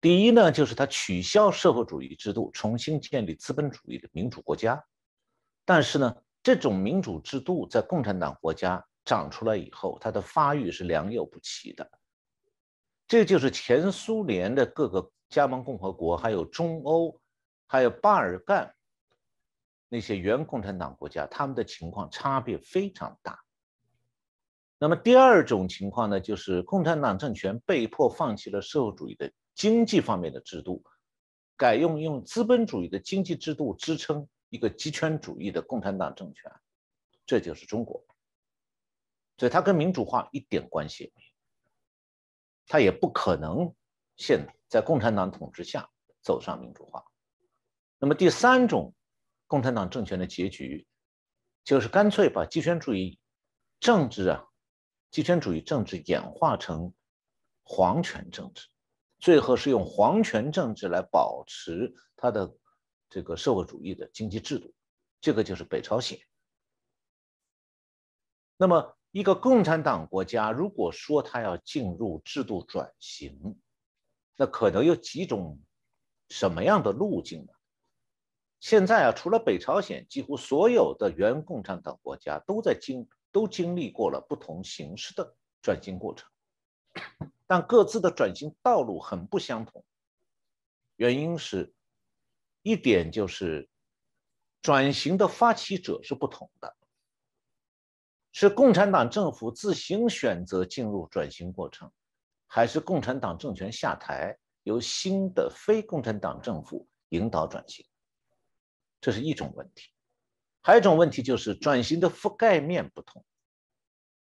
[0.00, 4.80] 第一呢，就是它取消社会主义制度，重新建立资本主义的民主国家，
[5.64, 6.14] 但是呢。
[6.46, 11.90] 这种民主制度在共产党国家长出来以后，它的发育是良莠不齐的。
[13.08, 17.20] 这就是前苏联的各个加盟共和国，还有中欧，
[17.66, 18.72] 还有巴尔干
[19.88, 23.40] 那些原共产党国家，他们的情况差别非常大。
[24.78, 30.80] 那么第二种情况呢，就是共产党政权被迫放弃了社会主义的经济方面的制度，
[31.56, 36.50] 改用用资本主义的经济制度支撑一个极权主义的共产党政权，
[37.26, 38.04] 这就是中国。
[39.38, 41.28] 所以它跟民主化一点关系也没有，
[42.66, 43.74] 它也不可能
[44.16, 45.88] 现在共产党统治下
[46.22, 47.04] 走上民主化。
[47.98, 48.94] 那么第三种
[49.46, 50.86] 共产党政权的结局，
[51.64, 53.18] 就是干脆把极权主义
[53.78, 54.44] 政治啊，
[55.10, 56.92] 极权主义政治演化成
[57.62, 58.68] 皇权政治。
[59.18, 62.54] 最后是用皇权政治来保持它的
[63.08, 64.74] 这个社会主义的经济制度，
[65.20, 66.18] 这个就是北朝鲜。
[68.56, 73.60] 那么，一个共产党国家如果说它要进入制度转型，
[74.36, 75.60] 那可能有几种
[76.28, 77.52] 什么样的路径呢？
[78.60, 86.28] 现在啊，除了北朝鲜，几乎所有的原共产党国家都在经都经历过了不同形式的转型过程。
[87.46, 89.84] 但各自的转型道路很不相同，
[90.96, 91.74] 原因是，
[92.66, 93.68] 一点就是
[94.60, 96.76] 转型的发起者是不同的，
[98.32, 101.88] 是共产党政府自行选择进入转型过程，
[102.48, 107.86] 还是共产党政权下台，由新的非共产党政府引导转型，
[109.00, 109.92] 这是一种问题。
[110.60, 113.24] 还有一种问题就是转型的覆盖面不同。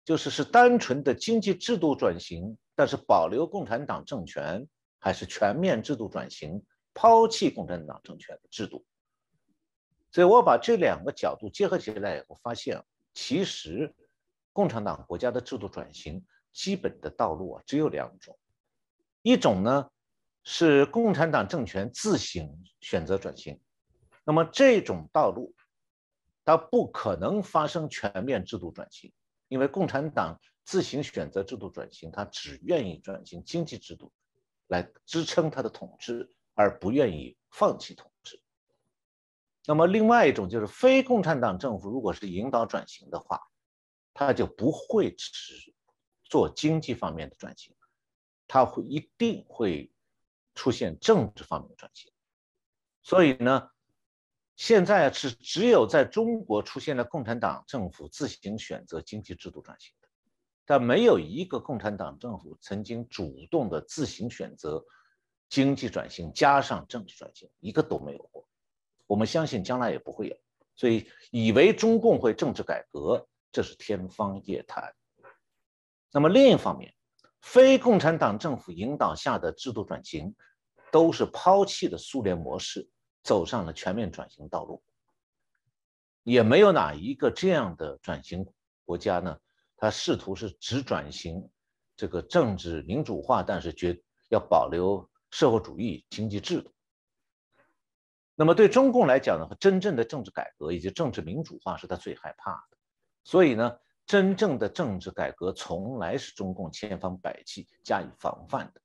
[0.04, 4.66] 就是是单纯的经济制度转型，但是保留共产党政权，
[4.98, 6.60] 还是全面制度转型，
[6.96, 8.84] 抛弃共产党政权的制度。
[10.10, 12.82] 所以我把这两个角度结合起来以后，发现
[13.12, 13.94] 其实
[14.54, 18.38] 共产党国家的制度转型基本的道路啊只有两种，
[19.20, 19.90] 一种呢
[20.42, 23.60] 是共产党政权自行选择转型，
[24.24, 25.54] 那么这种道路
[26.46, 29.12] 它不可能发生全面制度转型。
[29.48, 34.10] 因为共产党自行选择制度转型，它只愿意转型经济制度
[34.66, 38.42] 来支撑它的统治，而不愿意放弃统治。
[39.64, 43.40] 那么，另外一种就是非共产党政府，如果是引导转型的话，
[44.12, 45.72] 他就不会只
[46.24, 47.72] 做经济方面的转型，
[48.48, 49.92] 他会一定会
[50.56, 52.10] 出现政治方面的转型。
[53.02, 53.70] 所以呢？
[54.58, 60.08] 现在是只有在中国出现了共产党政府自行选择经济制度转型的，
[60.64, 64.82] 但没有一个共产党政府曾经主动的自行选择
[65.48, 68.46] 经济转型加上政治转型，一个都没有过。
[69.06, 70.36] 我们相信将来也不会有，
[70.74, 74.94] 所以以为中共会政治改革，这是天方夜谭。
[76.12, 76.94] 那么另一方面，
[77.40, 80.34] 非共产党政府引导下的制度转型，
[80.90, 82.88] 都是抛弃的苏联模式。
[83.22, 84.80] 走上了全面转型道路，
[86.22, 88.46] 也没有哪一个这样的转型
[88.84, 89.36] 国家呢？
[89.76, 91.50] 他试图是只转型
[91.96, 96.72] 这个政治民主化，但是绝要保留社会主义经济制度。
[98.34, 102.78] 那么对中共来讲呢，真正的政治改革以及政治民主化是他最害怕的。
[103.22, 108.80] 所以呢，真正的政治改革从来是中共千方百计加以防范的。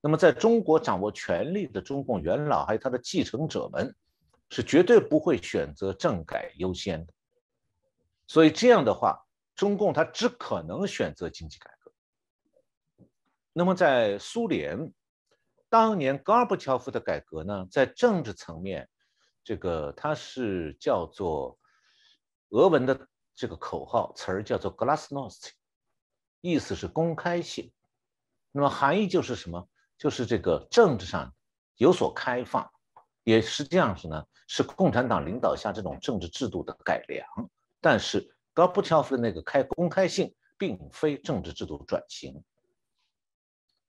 [0.00, 3.94] 那么，在中国掌握权力的中共元老还有他的继承者们，
[4.48, 7.12] 是绝对不会选择政改优先的。
[8.26, 9.22] 所以这样的话，
[9.54, 11.92] 中共他只可能选择经济改革。
[13.52, 14.90] 那么，在苏联，
[15.74, 18.88] 当年戈尔巴乔夫的改革呢，在政治层面，
[19.42, 21.58] 这个它是叫做
[22.50, 25.50] 俄文的这个口号词儿叫做 “glasnost”，
[26.40, 27.72] 意思是公开性。
[28.52, 29.68] 那么含义就是什么？
[29.98, 31.34] 就是这个政治上
[31.74, 32.70] 有所开放，
[33.24, 37.26] 也实际上是呢，是共产党领导下这种政治制度的改良。
[37.80, 42.44] 但是戈尔布乔夫的那个开公开性，并非政治制度转型。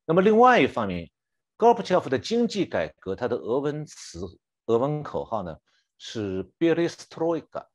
[0.03, 1.11] 那么另外一方面，
[1.57, 4.19] 高布乔夫的经济改革，它的俄文词、
[4.65, 5.55] 俄文口号呢
[5.97, 7.65] 是 b e r e s t r o i k a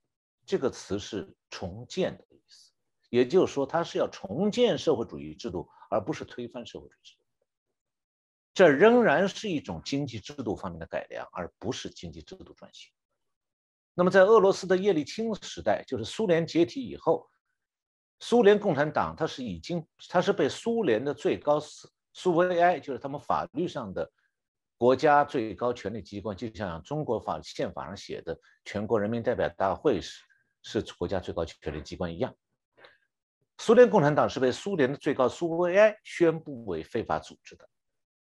[0.44, 2.72] 这个词是重建的意思，
[3.08, 7.20] 也就是说，它是要重建社会主义制度，而不是推翻社会主义制度。
[8.52, 12.92] 这仍然是一种经济制度方面的改良，而不是经济制度转型。
[13.94, 17.30] 那么，在俄罗斯的叶利钦时代，就是苏联解体以后，
[18.18, 21.58] 苏联共产党它是已经，它是被苏联的最高
[22.12, 24.10] 苏维埃，就是他们法律上的
[24.76, 30.22] 国家最高权力机关，就像中国法宪法上写的全国人民代表大会是
[30.62, 32.34] 是国家最高权力机关一样。
[33.58, 37.68] 苏联共产党是被苏联的最高苏维埃宣布为非法组织的。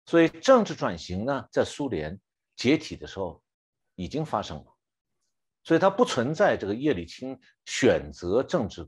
[0.05, 2.21] 所以政治转型呢，在苏联
[2.57, 3.43] 解体的时候
[3.95, 4.77] 已经发生了，
[5.65, 8.87] 所以它不存在这个叶利钦选择政治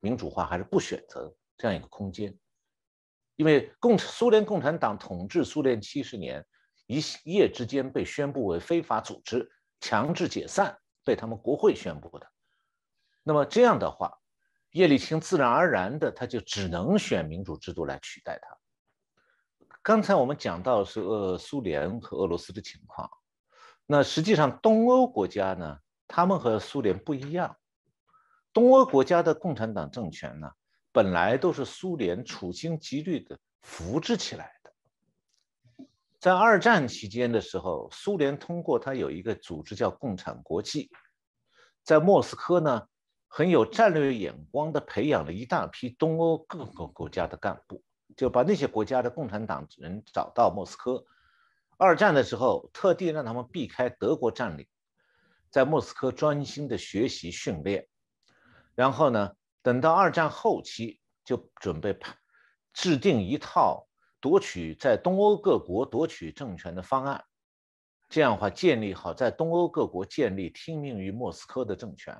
[0.00, 2.36] 民主化还是不选择这样一个空间，
[3.38, 6.44] 因为共苏联共产党统治苏联七十年，
[6.88, 9.48] 一夜之间被宣布为非法组织，
[9.78, 12.26] 强制解散，被他们国会宣布的。
[13.22, 14.12] 那么这样的话，
[14.72, 18.58] 叶利钦自然而然的他就只能选民主制度来取代他。
[19.82, 23.08] 刚才我们讲到是呃苏联和俄罗斯的情况，
[23.86, 27.56] 那实际上东欧国家呢，他们和苏联不一样。
[28.52, 30.50] 东欧国家的共产党政权呢，
[30.92, 35.86] 本来都是苏联处心积虑的扶植起来的。
[36.18, 40.90] 在二战期间的时候，苏联通过它有一个组织叫共产国际，
[41.82, 42.86] 在莫斯科呢。
[43.30, 47.84] 很有战略眼光的培养了一大批东欧各个国家的干部，
[48.16, 51.04] 就把那些国家的共产党人找到莫斯科。
[51.76, 54.66] 二战的时候，特地让他们避开德国占领，
[55.50, 57.86] 在莫斯科专心的学习训练。
[58.74, 59.32] 然后呢，
[59.68, 61.94] 等到二战后期，就准备
[62.72, 63.86] 制定一套
[64.18, 67.22] 夺取在东欧各国夺取政权的方案。
[68.08, 72.16] 这样的话，建立好在东欧各国建立听命于莫斯科的政权。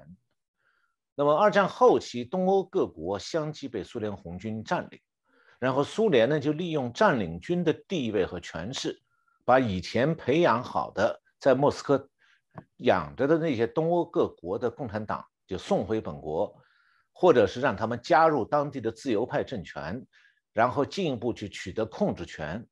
[1.14, 5.00] 那么二战后期，东欧各国相继被苏联红军占领，
[5.58, 9.00] 然后苏联呢就利用占领军的地位和权势，
[9.46, 12.11] 把以前培养好的在莫斯科
[12.76, 16.54] 养着的那些东欧各国的共产党就送回本国，
[17.20, 20.00] 或者是让他们加入当地的自由派政权，
[20.52, 22.64] 然后进一步去取得控制权，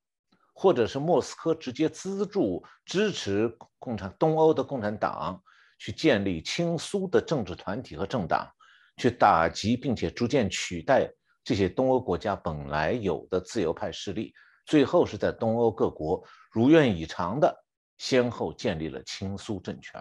[0.55, 5.43] 或者是莫斯科直接资助支持共产东欧的共产党。
[5.79, 8.51] 去建立亲苏的政治团体和政党，
[8.97, 11.07] 去打击并且逐渐取代
[11.45, 14.33] 这些东欧国家本来有的自由派势力，
[14.65, 17.55] 最后是在东欧各国如愿以偿的
[17.99, 20.01] 先后建立了亲苏政权。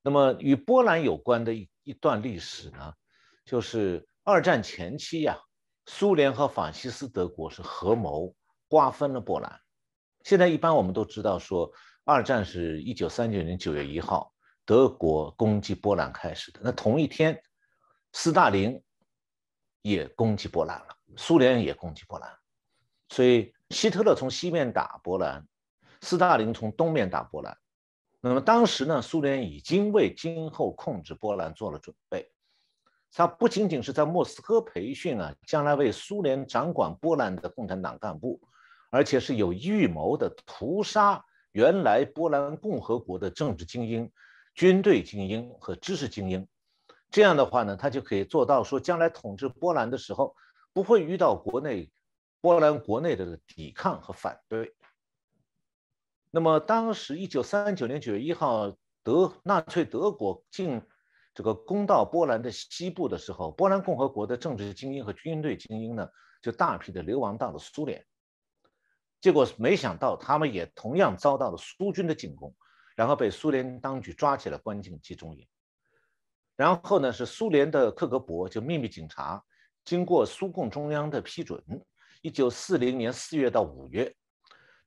[0.00, 2.92] 那么与波兰有关的一一段历史呢，
[3.44, 5.38] 就是二战前期呀，
[5.86, 8.34] 苏联和法西斯德国是合谋
[8.68, 9.60] 瓜分了波兰。
[10.24, 11.72] 现在一般我们都知道说。
[12.04, 16.60] 二战是一九三九年九月一号，德国攻击波兰开始的。
[16.64, 17.40] 那同一天，
[18.12, 18.82] 斯大林
[19.82, 22.28] 也攻击波兰了，苏联也攻击波兰，
[23.08, 25.46] 所以希特勒从西面打波兰，
[26.00, 27.56] 斯大林从东面打波兰。
[28.24, 32.30] 那么当时呢，苏联已经为今后控制波兰做了准备，
[33.10, 38.40] 他不仅仅是在莫斯科培训啊，将来为苏联掌管波兰的共产党干部，
[38.90, 41.22] 而且是有预谋的屠杀。
[41.50, 44.08] 原来波兰共和国的政治精英、
[44.54, 46.46] 军队精英和知识精英，
[47.10, 50.32] 这样的话呢，他就可以做到说，将来统治波兰的时候，
[50.72, 51.90] 不会遇到国内
[52.40, 54.72] 波兰国内的抵抗和反对。
[56.34, 60.80] 那么，当时一九三九年九月一号，德纳粹德国进
[61.34, 66.08] 这个攻到波兰的西部的时候，波兰共和国的政治精英和军队精英呢，
[66.40, 68.02] 就大批的流亡到了苏联。
[69.20, 72.54] 结果没想到，他们也同样遭到了苏军的进攻，
[72.96, 75.46] 然后被苏联当局抓起来关进集中营。
[76.56, 79.44] 然后呢，是苏联的克格勃就秘密警察，
[79.84, 81.62] 经过苏共中央的批准，
[82.22, 84.14] 一九四零年四月到五月，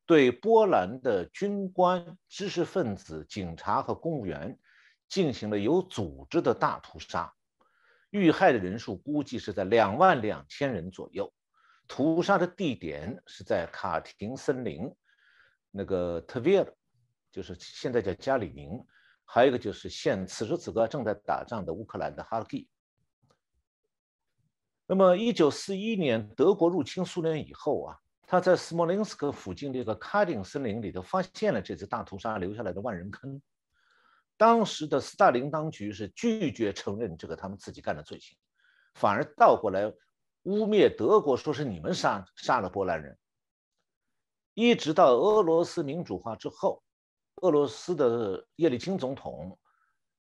[0.06, 4.58] 对波兰的军官、知识分子、警察和公务员
[5.10, 7.34] 进行了有组织的大屠杀，
[8.12, 11.34] 遇害的人数估计是在两万两千人左右。
[11.88, 14.92] 屠杀的地点是在卡廷森林，
[15.70, 16.74] 那个特维尔，
[17.32, 18.84] 就是现在叫加里宁，
[19.24, 22.68] 还有一个就是现此时此刻正在打仗的乌克兰的哈尔基。
[24.88, 33.42] 那么，一九四一年德国入侵苏联以后啊，他在斯莫林斯克附近的一个卡丁森林里头发现了这次大屠杀留下来的万人坑。
[34.38, 38.38] 当时的斯大林当局是拒绝承认这个他们自己干的罪行，
[38.96, 39.94] 反而倒过来。
[40.44, 43.18] 污蔑德国，说是你们杀杀了波兰人。
[44.54, 46.84] 一直到俄罗斯民主化之后，
[47.42, 49.58] 俄罗斯的叶利钦总统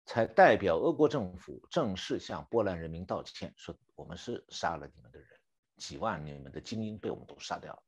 [0.07, 5.29] 才代表俄国政府正式向波兰人民道歉，说我们是杀了你们的人，
[5.77, 7.83] 几万你们的精英被我们都杀掉了。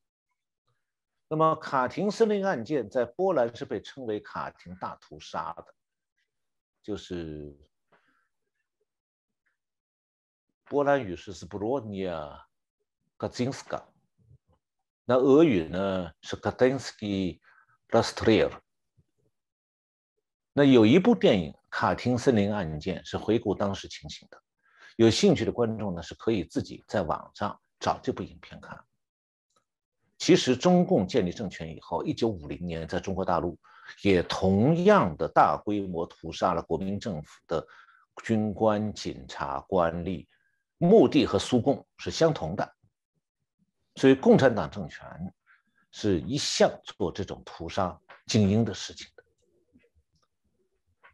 [1.28, 5.74] 那么卡廷森林案件在波兰是被称为卡廷大屠杀的，
[6.82, 7.56] 就是。
[10.68, 12.44] 波兰语是 s p r o n i a
[13.16, 13.84] Kaczynska，
[15.04, 17.38] 那俄语呢是 Katyński
[17.88, 18.50] Rastrier。
[20.52, 24.42] 那有一部电影《卡廷森林案件》是回顾当时情形的，
[24.96, 28.85] 有兴趣的观众呢是可以自己在网上找这部影片看。
[30.26, 33.56] 其实中共建立政权以后，一九五零年在中国大陆
[34.02, 37.64] 也同样的大规模屠杀了国民政府的
[38.24, 40.26] 军官、警察、官吏。
[40.78, 42.74] 目的和苏共是相同的，
[43.94, 45.32] 所以共产党政权
[45.92, 47.96] 是一向做这种屠杀
[48.26, 49.22] 精英的事情的。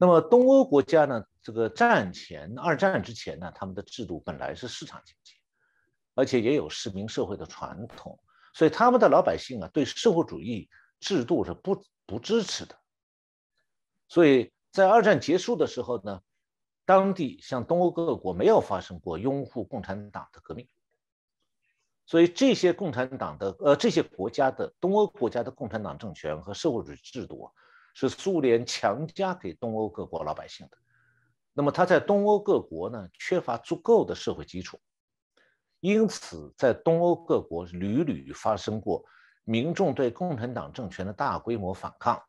[0.00, 1.22] 那么东欧国家呢？
[1.42, 5.34] 这个战前二战之前呢，他们的制度本来是市场经济，
[6.14, 8.18] 而且也有市民社会的传统，
[8.52, 10.68] 所以他们的老百姓啊，对社会主义
[11.00, 12.78] 制度是不不支持的。
[14.08, 16.20] 所以在二战结束的时候呢，
[16.84, 20.68] 当地像东欧各国没有发生过拥护共产党的革命。
[22.04, 27.52] 所以这些共产党的呃这些国家的东欧国家的共产党政权和社会主义制度啊，
[27.94, 30.76] 是苏联强加给东欧各国老百姓的。
[31.54, 34.80] 那么他在东欧各国呢缺乏足够的社会基础，
[35.82, 39.04] 因此在东欧各国屡屡发生过
[39.42, 42.22] 民众对共产党政权的大规模反抗，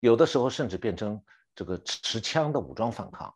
[0.00, 1.22] 有的时候甚至变成
[1.54, 3.32] 这个持枪的武装反抗。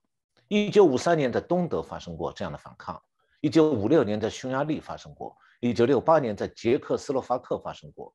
[0.48, 3.00] 一九五三年在东德发生过这样的反抗。
[3.40, 8.12] 一九五六年在匈牙利发生过，一九六八年在捷克斯洛伐克发生过，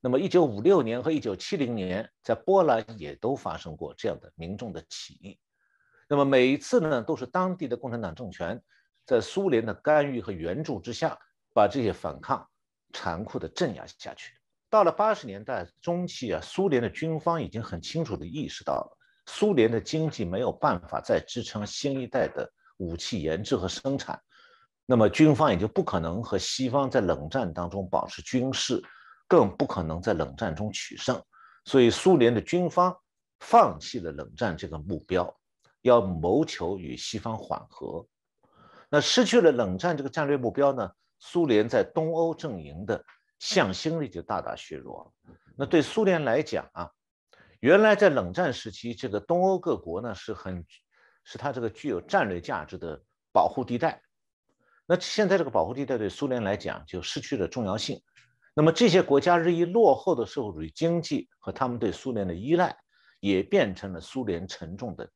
[0.00, 5.38] 那么一九五六年和一九七零年在波兰也都发生过这样的民众的起义。
[6.08, 8.58] 那么每一次呢，都是当地的共产党政权
[9.06, 11.18] 在苏联的干预和援助之下，
[11.52, 12.46] 把这些反抗
[12.92, 14.32] 残酷的镇压下去。
[14.70, 24.20] 到了八十年代中期啊，苏联的军方已经很清楚地意识到了，苏联的经济没有办法再支撑新一代的武器研制和生产。
[24.86, 28.82] 那么军方也就不可能和西方在冷战当中保持军事，
[29.28, 31.22] 更不可能在冷战中取胜，
[31.64, 32.94] 所以苏联的军方
[33.40, 35.34] 放弃了冷战这个目标，
[35.82, 38.06] 要谋求与西方缓和。
[38.90, 40.90] 那失去了冷战这个战略目标呢？
[41.20, 43.02] 苏联在东欧阵营的
[43.38, 45.34] 向心力就大大削弱了。
[45.56, 46.90] 那对苏联来讲啊，
[47.60, 50.62] 原来在冷战时期，这个东欧各国呢是很，
[51.22, 53.00] 是它这个具有战略价值的
[53.32, 54.02] 保护地带。
[54.84, 57.98] 那现在这个保护地带对苏联来讲就失去了重要性。
[58.54, 62.76] 那么这些国家日益落后的社会主义经济和他们对苏联的依赖，
[63.20, 65.10] 也变成了苏联沉重的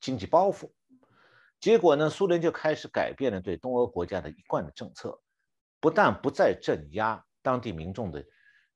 [0.00, 0.70] 经济包袱。
[1.64, 5.18] 结果呢，苏联就开始改变了对东欧国家的一贯的政策，
[5.80, 8.22] 不但不再镇压当地民众的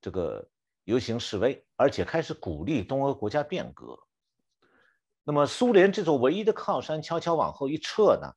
[0.01, 0.49] 这个
[0.85, 3.95] 游行示威，而且开始鼓励东欧国家变革。
[5.23, 8.33] 那么苏联这座唯一的靠山悄悄往后一撤呢？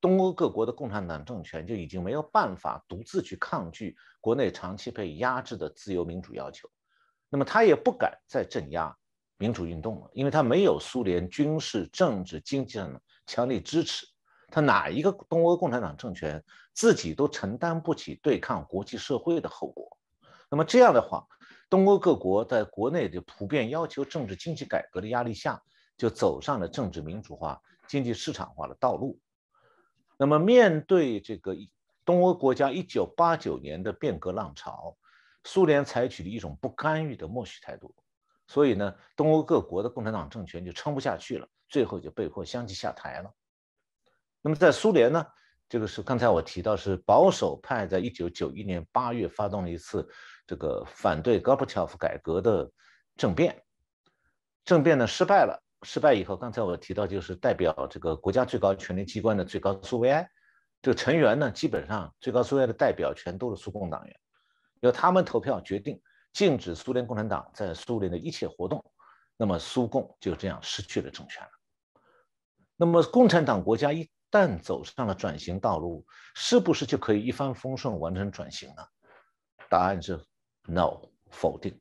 [0.00, 6.66] 东欧各国的共产党政权就已经没有办法独自去抗拒国内长期被压制的自由民主要求，
[7.28, 8.96] 那么他也不敢再镇压
[9.36, 12.98] 民主运动了，因为他没有苏联军事、政治、经济上的
[13.30, 14.04] 强力支持，
[14.48, 16.42] 他哪一个东欧共产党政权
[16.74, 19.96] 自己都承担不起对抗国际社会的后果。
[20.50, 21.24] 那么这样的话，
[21.68, 25.62] 东欧各国在国内的普遍要求政治经济改革的压力下，
[25.96, 29.16] 就走上了政治民主化、经济市场化的道路。
[30.18, 31.54] 那么，面对这个
[32.04, 34.96] 东欧国家一九八九年的变革浪潮，
[35.44, 37.94] 苏联采取了一种不干预的默许态度，
[38.48, 43.32] 所以呢，东欧各国的共产党政权就撑不下去了，最后就被迫相继下台了。
[44.42, 45.26] 那么，在苏联呢，
[45.68, 50.06] 这个是刚才我提到是保守派在一九九一年八月发动了一次
[50.46, 52.70] 这个反对戈尔巴乔夫改革的
[53.16, 53.62] 政变，
[54.64, 55.62] 政变呢失败了。
[55.82, 60.28] 失败以后，刚才我提到，就是代表这个国家最高权力机关的最高苏维埃，
[60.82, 64.20] 这个成员呢，基本上最高苏维埃的代表全都是苏共党员，
[64.80, 65.98] 由他们投票决定
[66.34, 68.84] 禁止苏联共产党在苏联的一切活动，
[69.38, 71.50] 那么苏共就这样失去了政权了。
[72.80, 76.02] 那么共产党国家一旦走上了转型道路，
[76.34, 78.82] 是不是就可以一帆风顺完成转型呢？
[79.68, 80.18] 答案是
[80.66, 80.98] no，
[81.30, 81.78] 否定。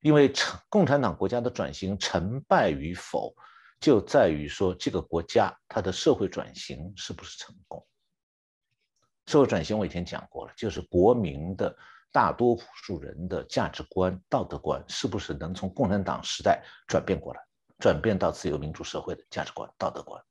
[0.00, 3.36] 因为成共产党国家的转型成败与否，
[3.78, 7.86] 就在于说这个国家它的社会转型是不是成功。
[9.26, 11.76] 社会转型我以前讲过了，就是国民的
[12.10, 17.40] 大多数人的价值观、道德观是不是能从共产党时代转变过来，
[17.82, 20.22] 转变到自由民主社会的价值观、道德观。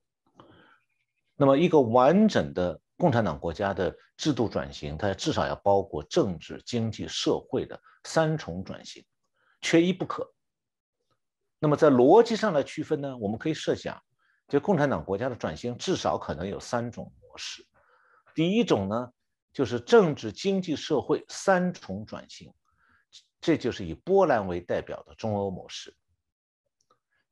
[1.35, 9.05] 那么一个完整的共产党国家的制度转型，它至少要包括政治、经济、社会的三重转型。
[9.59, 10.33] 缺一不可。
[11.59, 13.17] 那么在逻辑上来区分呢？
[13.17, 14.01] 我们可以设想，
[14.47, 17.67] 就共产党国家的转型至少可能有三种模式。
[18.33, 19.11] 第一种呢，
[19.51, 22.53] 就是政治、经济、社会三重转型，
[23.41, 25.93] 这就是以波兰为代表的中欧模式。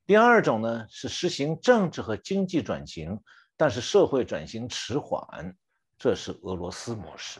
[0.09, 3.21] 第二种呢，是实行政治和经济转型，
[3.55, 5.55] 但是社会转型迟缓，
[5.99, 7.39] 这是俄罗斯模式。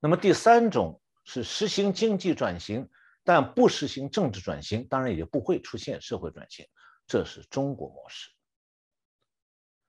[0.00, 2.90] 那么第三种是实行经济转型。
[3.22, 6.66] 但不实行政治转型，当然也就不会出现社会转型，
[7.06, 8.28] 这是中国模式。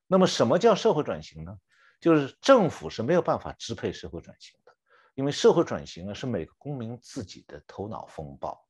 [0.05, 1.57] 那么，什么叫社会转型呢？
[1.99, 4.71] 就是政府是没有办法支配社会转型的，
[5.15, 8.63] 因为社会转型呢是每个公民自己的头脑风暴，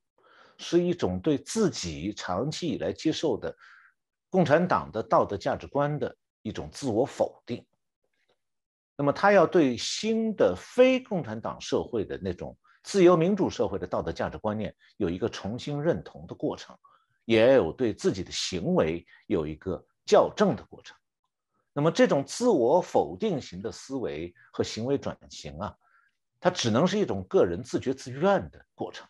[0.59, 3.55] 是一种对自己长期以来接受的
[4.29, 7.65] 共产党的道德价值观的一种自我否定。
[8.95, 16.77] 那么他要对新的非共产党社会的那种自由民主社会的道德价值观念有一个重新认同的过程，
[17.23, 20.97] 也有对自己的行为有一个校正的过程。
[21.71, 25.73] 那么这种自我否定型的思维和行为转型啊，
[26.41, 29.07] 它只能是一种个人自觉自愿的过程。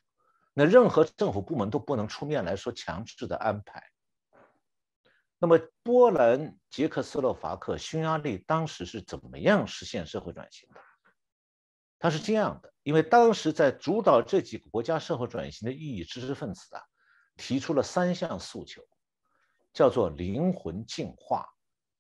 [0.59, 3.81] 那任何政府部门都不能出面来说强制的安排。
[5.37, 10.81] 那么，波兰、捷克斯洛伐克、匈牙利当时是怎么样实现社会转型的？
[11.97, 16.83] 它是这样的：因为当时在主导这几个国家社会转型的异议知识分子啊，
[17.37, 18.81] 提出了三项诉求，
[19.71, 21.47] 叫做灵魂净化、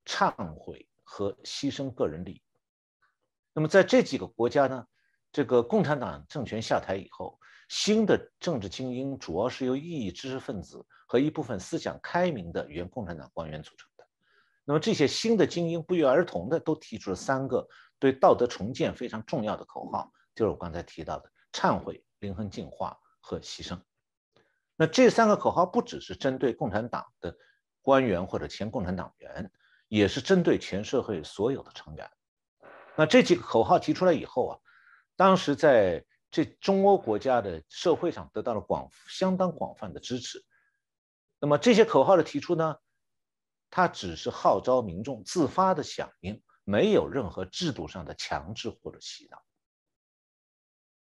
[0.03, 2.43] 忏悔和牺牲个人利益。
[3.53, 4.85] 那么，在这几个国家呢，
[5.31, 7.39] 这个共产党政权下台以后。
[7.69, 14.03] 新的政治精英主要是由异议知识分子和一部分思想开明的原共产党官员组成的。
[14.65, 17.67] 那么这些新的精英不约而同的都提出了三个
[17.99, 23.79] 对道德重建非常重要的口号，就是我刚才提到的忏悔、灵魂净化和牺牲。
[24.75, 27.37] 那这三个口号不只是针对共产党的
[27.83, 29.51] 官员或者前共产党员，
[29.87, 32.09] 也是针对全社会所有的成员。
[32.95, 34.57] 那这几个口号提出来以后啊，
[35.15, 36.03] 当时在。
[36.31, 40.43] 这中欧国家的社会上得到了广相当广泛的支持。
[41.39, 42.75] 那么这些口号的提出呢，
[43.69, 49.41] 它只是号召民众自发的响应，没有任何制度上的强制或者洗脑。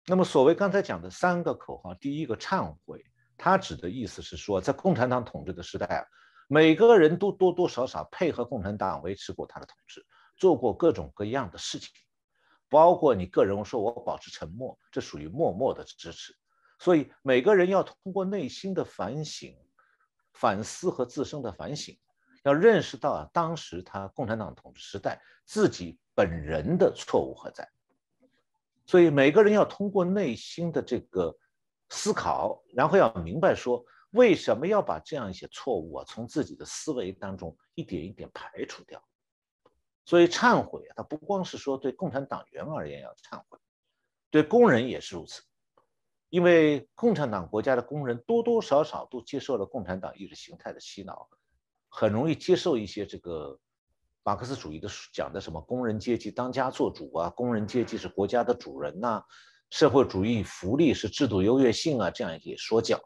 [0.06, 3.02] 那么所谓刚才讲的三个口号，第一个忏悔，
[3.38, 6.04] 它指的意思是说，在共产党统治的时代啊，
[6.48, 10.04] 每个人都多多少少配合共产党维持过他的统治，
[10.36, 11.88] 做过各种各样的事情。
[12.74, 16.34] 包括你个人说，我保持沉默，这属于默默的支持。
[16.80, 19.56] 所以每个人要通过内心的反省、
[20.32, 21.96] 反思和自身的反省，
[22.42, 27.70] 要认识到啊，当时他共产党统治时代自己本人的错误何在。
[28.86, 31.32] 所以每个人要通过内心的这个
[31.90, 39.00] 思考，然后要明白说，为什么要把这样一些错误啊，从自己的思维当中一点一点排除掉。
[40.04, 43.58] 所以忏悔啊，它不光是说对共产党员而言要忏悔，
[44.30, 45.42] 对工人也是如此。
[46.30, 51.28] 因为共产党国家的工人多多少少都接受了共产党意识形态的洗脑，
[51.88, 53.56] 很容易接受一些这个
[54.24, 59.22] 马克思主义的讲的什么工人阶级当家做主啊，工人阶级是国家的主人呐，
[59.70, 63.00] 社会主义福利是制度优越性啊这样一些说教。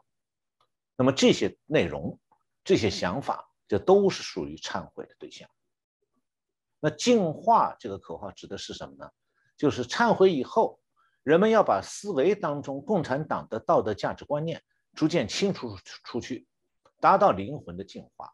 [0.97, 2.19] 那么这些内容、
[2.63, 5.47] 这些想法，这都是属于忏悔的对象。
[6.81, 9.09] 那净化这个口号指的是什么呢？
[9.57, 10.79] 就是忏悔以后，
[11.23, 14.63] 人们要把思维当中共产党的道德价值观念
[14.93, 15.75] 逐渐清除
[16.05, 16.47] 出去，
[17.01, 18.31] 达到灵魂的净化。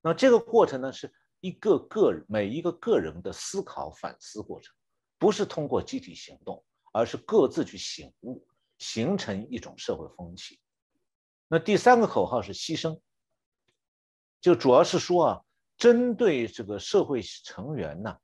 [0.00, 4.74] 那这个过程呢，是一个个每一个个人的思考反思过程，
[5.18, 8.42] 不是通过集体行动，而是各自去醒悟，
[8.78, 10.58] 形成一种社会风气。
[11.48, 12.98] 那第三个口号是牺牲，
[14.40, 15.44] 就主要是说啊。
[15.78, 18.14] 针对这个社会成员呢，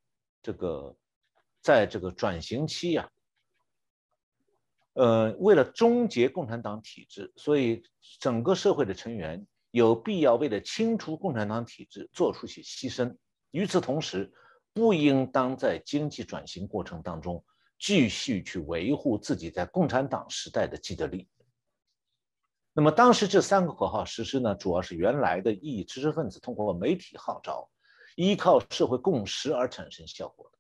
[0.43, 0.95] 这个
[1.63, 3.09] 在这个转型期呀，
[4.95, 7.83] 呃，为了终结共产党体制，所以
[8.19, 13.17] 整个社会的成员有必要为了清除共产党体制做出些牺牲。
[13.53, 14.33] 与此同时，
[14.73, 17.45] 不应当在经济转型过程当中
[17.79, 21.29] 继续去维护自己在共产党时代的既得利益。
[22.77, 27.71] 那么当时这三个口号实施呢，主要是原来的异议知识分子通过媒体号召，
[28.17, 30.59] 依靠社会共识而产生效果的。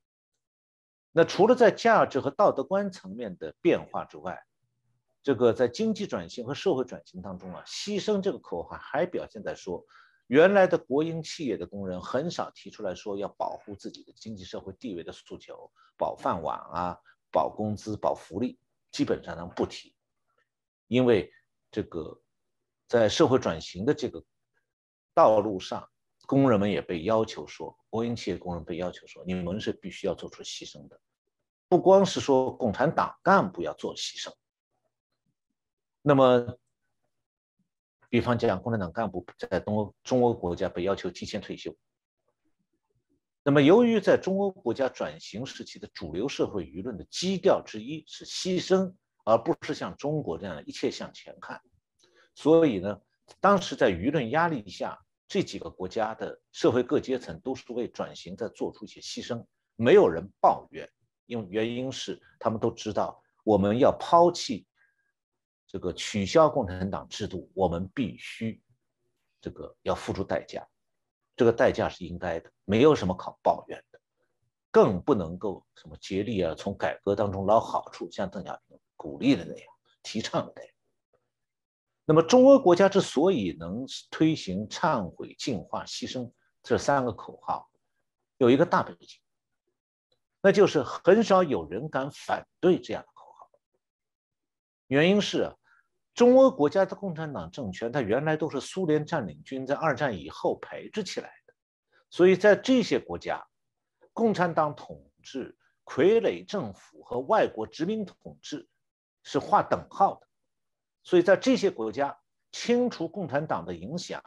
[1.10, 4.40] 那除了在价值和道德观层面的变化之外，
[5.24, 9.84] 这个在经济转型和社会转型当中啊，牺牲这个口号还表现在说，
[10.28, 16.96] 原来的国营企业的工人很少提出来说要保护自己的经济社会地位的诉求，保饭碗啊，
[17.32, 18.56] 保工资、保福利，
[18.92, 19.96] 基本上他们不提，
[20.86, 21.28] 因为。
[21.74, 22.22] 这个
[22.86, 24.22] 在社会转型的这个
[25.12, 25.90] 道路上，
[26.24, 31.00] 工人们也被要求说，国营企业工人被要求说，你们是必须要做出牺牲的，
[31.68, 34.32] 不光是说共产党干部要做牺牲。
[36.00, 36.56] 那么，
[38.08, 41.76] 比方讲，共产党干部在东欧、中欧国家被要求提前退休。
[43.42, 48.94] 那么，由于在中欧国家转型时期的主流社会舆论的基调之一是牺牲。
[49.24, 51.60] 而不是像中国这样一切向前看，
[52.34, 53.00] 所以呢，
[53.40, 59.44] 当时在舆论压力下，这几个国家的社会各阶层都是为转型在做出一些牺牲，
[59.76, 60.88] 没有人抱怨，
[61.26, 64.66] 因为原因是他们都知道我们要抛弃
[65.66, 68.62] 这个取消共产党制度，我们必须
[69.40, 70.68] 这个要付出代价，
[71.34, 73.98] 这个代价是应该的，没有什么可抱怨的，
[74.70, 79.66] 更不能够什么竭力啊从改革当中捞好处，像邓小平鼓励的那样，
[80.02, 80.72] 提倡的那样。
[82.06, 86.32] 那么，中欧国家之所以能推行忏悔、净化、牺牲
[86.62, 87.68] 这三个口号，
[88.38, 89.20] 有一个大背景，
[90.40, 93.50] 那就是很少有人敢反对这样的口号。
[94.86, 95.54] 原因是，
[96.14, 101.52] 中欧国家的共产党政权，它原来都是苏联占领军在二战以后培植起来的，
[102.08, 103.46] 所以在这些国家，
[104.14, 108.66] 共产党统治、傀儡政府和外国殖民统治
[109.24, 110.28] 是划等号的。
[111.02, 112.16] 所以在这些国家，
[112.52, 114.22] 清除共产党的影响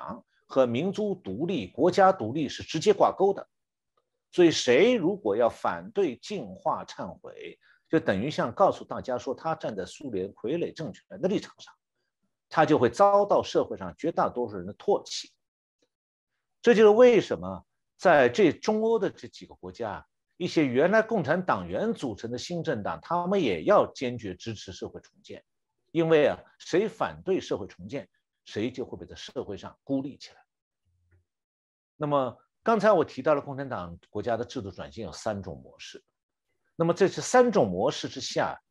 [0.46, 3.48] 和民族独立、国家独立是直接挂钩的。
[4.30, 7.58] 所以，谁如果要反对净化、忏悔，
[7.90, 11.74] 就等于像告诉大家说他站在苏联傀儡政权的立场上，
[12.50, 15.32] 他就会遭到社会上绝大多数人的唾弃。
[16.62, 20.06] 这就是为什么在这中欧的这几个国家，
[20.38, 25.44] 一些原来共产党员组成的新政党，他们也要坚决支持社会重建。
[25.92, 28.08] 因为啊，谁反对社会重建，
[28.46, 30.38] 谁就会被在社会上孤立起来。
[31.96, 36.04] 那么刚才我提到了共产党国家的制度转型有三种模式，
[36.76, 38.62] 那么这是三种模式之下，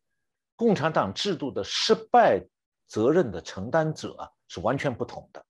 [0.55, 2.47] 共产党制度的失败
[2.87, 5.45] 责任的承担者是完全不同的。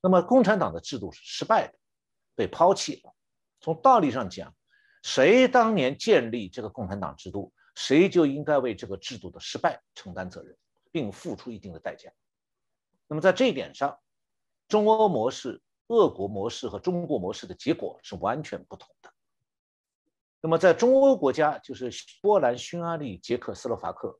[0.00, 1.76] 那么共产党的制度是失败的，
[2.36, 3.12] 被抛弃了。
[3.60, 4.54] 从道理上讲，
[5.02, 7.52] 谁当年建立这个共产党制度？
[7.74, 10.56] 谁就应该为这个制度的失败承担责任，
[10.90, 12.10] 并付出一定的代价。
[13.06, 13.96] 那么在这一点上，
[14.66, 19.10] 中欧模式、俄国模式和中国模式的结果是完全不同的。
[20.40, 21.90] 那么在中欧国家，就是
[22.20, 24.18] 波兰、匈牙利、捷克斯洛伐克，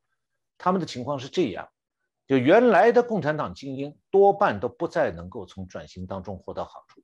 [0.57, 1.69] 他们的情况是这样：
[2.29, 7.03] 就原来的共产党精英多半都不再能够从转型当中获得好处，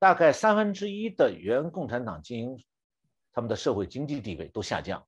[0.00, 2.64] 大概三分之一的原共产党精英，
[3.38, 5.06] 他们的社会经济地位都下降。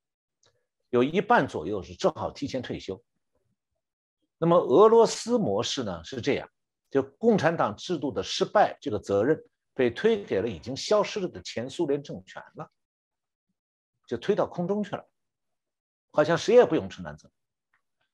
[0.90, 3.02] 有一半左右是正好提前退休。
[4.38, 6.48] 那么俄罗斯模式呢是这样，
[6.92, 12.70] 就共产党制度的失败，这个责任被推给了已经消失了的前苏联政权了，
[14.06, 15.04] 就推到空中去了，
[16.12, 17.32] 好像谁也不用承担责任。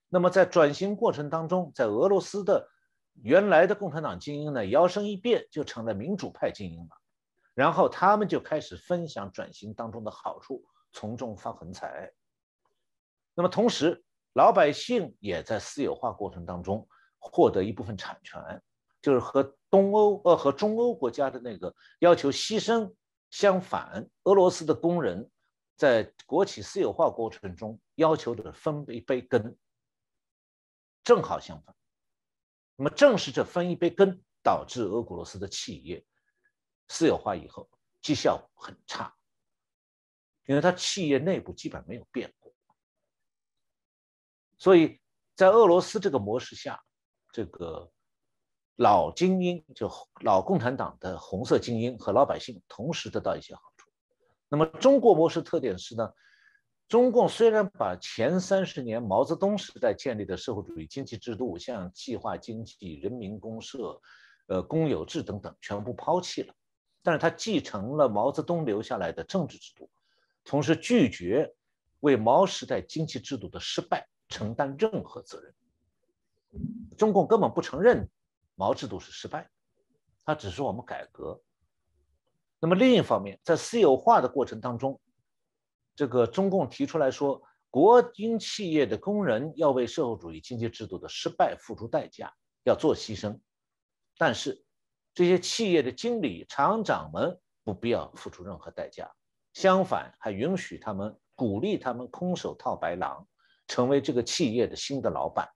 [0.08, 2.70] 那么在转型过程当中，在俄罗斯的
[3.12, 6.96] 原来的共产党精英呢，摇身一变就成了民主派精英了，
[7.56, 12.12] 然后他们就开始分享转型当中的好处，从中发横财。
[13.34, 14.04] 那么同时，
[14.34, 16.86] 老百姓也在私有化过程当中
[17.18, 18.62] 获得一部分产权，
[19.00, 22.92] 就是和东欧呃和中欧国家的那个要求牺牲
[23.30, 24.06] 相反。
[24.24, 25.26] 俄罗斯的工人
[25.78, 29.56] 在国企私有化过程中要求的分一杯羹，
[31.02, 31.74] 正好相反。
[32.76, 36.04] 那么正是这分一杯羹，导致俄国罗斯的企业
[36.88, 37.68] 私有化以后
[38.02, 39.14] 绩效很差，
[40.46, 42.52] 因为它企业内部基本没有变过。
[44.58, 45.00] 所以
[45.34, 46.82] 在俄罗斯这个模式下，
[47.32, 47.90] 这个
[48.76, 49.90] 老精英就
[50.22, 53.90] 老共产党的红色精英和老百姓同时得到一些好处。
[54.48, 56.10] 那么中国模式特点是呢，
[56.88, 64.00] 中共虽然把前三十年毛泽东时代建立的社会主义经济制度，像计划经济、人民公社、
[64.46, 66.54] 呃公有制等等全部抛弃了，
[67.06, 69.88] 但是他继承了毛泽东留下来的政治制度，
[70.44, 71.54] 同时拒绝
[72.00, 74.04] 为毛时代经济制度的失败。
[74.28, 75.54] 承担任何责任，
[76.98, 78.10] 中共根本不承认
[78.56, 79.48] 毛制度是失败，
[80.24, 81.40] 他只是我们改革。
[82.58, 85.00] 那么另一方面，在私有化的过程当中，
[85.94, 87.40] 这个中共提出来说，
[87.70, 92.34] 国营企业的工人要为社会主义经济制度的失败付出代价，
[92.64, 93.38] 要做牺牲，
[94.18, 94.65] 但是
[95.16, 99.10] 这些企业的经理、厂长们不必要付出任何代价，
[99.52, 103.26] 相反还允许他们鼓励他们空手套白狼。
[103.68, 105.48] 成为这个企业的新的老板，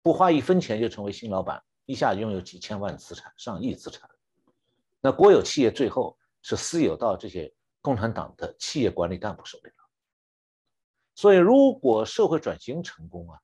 [0.00, 4.08] 不花一分钱就成为新老板，一下拥有几千万资产、上亿资产。
[5.02, 7.52] 那国有企业最后是私有到这些
[7.82, 9.74] 共产党的企业管理干部手里了。
[11.14, 13.38] 所以，如果社会转型成功啊，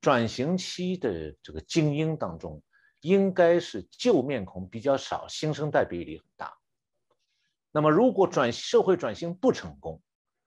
[0.00, 2.62] 转型期的这个精英当中，
[3.00, 6.56] 应该是旧面孔比较少，新生代比例很大。
[7.70, 10.02] 那么，如果转社会转型不成功，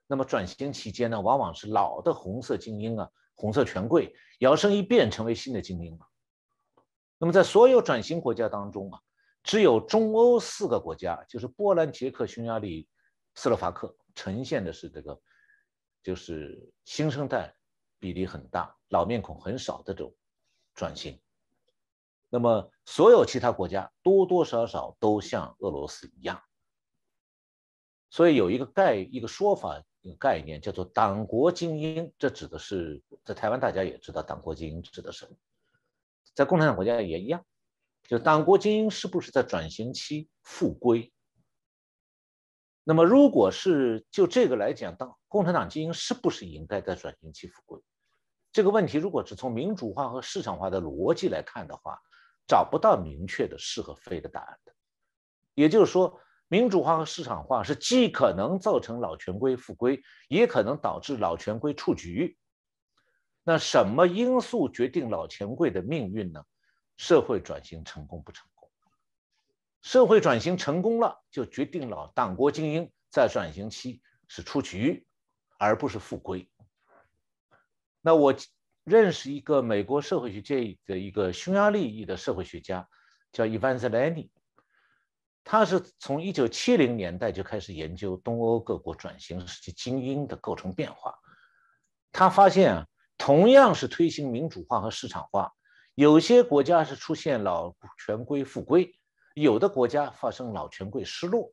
[0.08, 6.08] 那么转型期间呢，往往是老的红色精英啊，红色权贵摇身一变成为新的精英了。
[7.20, 9.00] 那么在所有转型国家当中啊，
[9.44, 12.90] 只有中欧四个国家，就是波兰、捷克、匈牙利、
[13.36, 15.22] 斯洛伐克，呈现的是这个
[16.02, 17.54] 就是新生代
[18.00, 20.16] 比例很大、老面孔很少的这种
[20.74, 21.20] 转型。
[22.30, 26.42] 那么，所有其他国家多多少少都像俄罗斯一样。
[28.12, 35.36] 所以有一个概一个说法，一个概念叫做“党国精英”，这指的是在台湾大家也知道“党国精英”指的是什么，
[36.36, 37.44] 在共产党国家也一样，
[38.04, 41.12] 就党国精英是不是在转型期复归？
[42.84, 47.80] 那么，如果是就这个来讲，当共产党精英是不是应该在转型期复归？
[48.52, 52.00] 这个问题，如果只从民主化和市场化的逻辑来看的话，
[52.50, 54.74] 找不到明确的是和非的答案的。
[55.54, 56.20] 也就是说。
[56.52, 62.40] 民主化和市场化是既可能造成老权贵复归，也可能导致老权贵出局。
[63.44, 66.44] 那什么因素决定老权贵的命运呢？
[66.98, 68.68] 社会转型成功不成功？
[69.84, 75.06] 社会转型成功了，就决定了党国精英在转型期是出局，
[75.60, 76.50] 而不是复归。
[78.02, 78.34] 那我
[78.90, 82.90] 认识一个美国社会学界的一个匈牙利裔的社会学家，
[83.32, 84.32] 叫伊万泽莱尼。
[85.44, 91.14] 他是从一九七零年代就开始研究东欧各国转型时期精英的构成变化。
[92.12, 95.54] 他发现啊，同样是推行民主化和市场化，
[95.94, 98.92] 有些国家是出现老权贵复归，
[99.36, 101.48] 有的国家发生老权贵失落。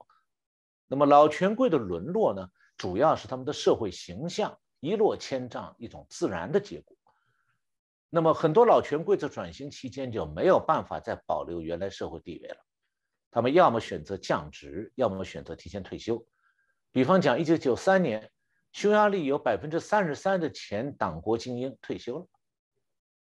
[0.89, 6.95] 那么老权贵的沦落呢，主要是他们的社会形象一落千丈，一种自然的结果。
[8.16, 12.56] 那么很多老权贵在转型期间就没有办法再保留原来社会地位了。
[13.30, 16.26] 他们要么选择降职，要么选择提前退休。
[16.92, 18.30] 比方讲，一九九三年，
[18.72, 22.26] 匈牙利有百分之三十三的前党国精英退休了。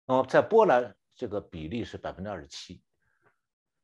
[0.07, 2.81] 那么在波兰，这个比例是百分之二十七。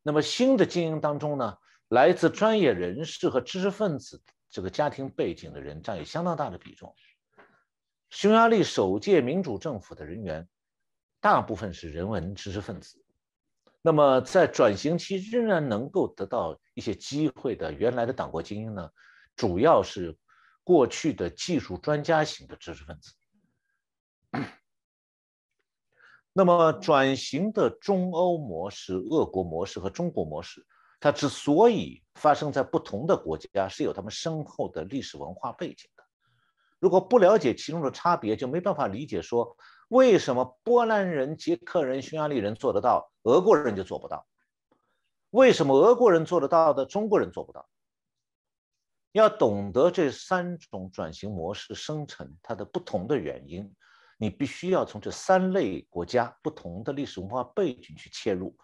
[0.04, 6.94] 那么新的精英当中呢，来自专业人士和知识分子这个家庭背景的人占有相当大的比重。
[8.10, 10.48] 匈牙利首届民主政府的人员，
[11.22, 13.00] 大部分是人文知识分子。
[13.80, 18.90] 那么，在转型期仍然能够得到一些机会的原来的党国精英呢，
[19.36, 20.18] 主要是
[20.64, 23.12] 过去的技术专家型的知识分子。
[26.32, 30.66] 那么，转型的中欧模式、俄国模式和中国模式，
[30.98, 36.02] 它之所以发生在不同的国家，是有他们深厚的历史文化背景的。
[36.80, 39.56] 如果不了解其中的差别，就没办法理解说。
[39.92, 44.26] 为什么波兰人、捷克人、匈牙利人做得到，俄国人就做不到？
[45.28, 47.68] 为什么俄国人做得到的，中国人做不到？
[49.12, 53.70] 要懂得这三种转型模式生成它的不同的原因，
[54.16, 58.56] 你必须要从这三类国家不同的历史文化背景去切入。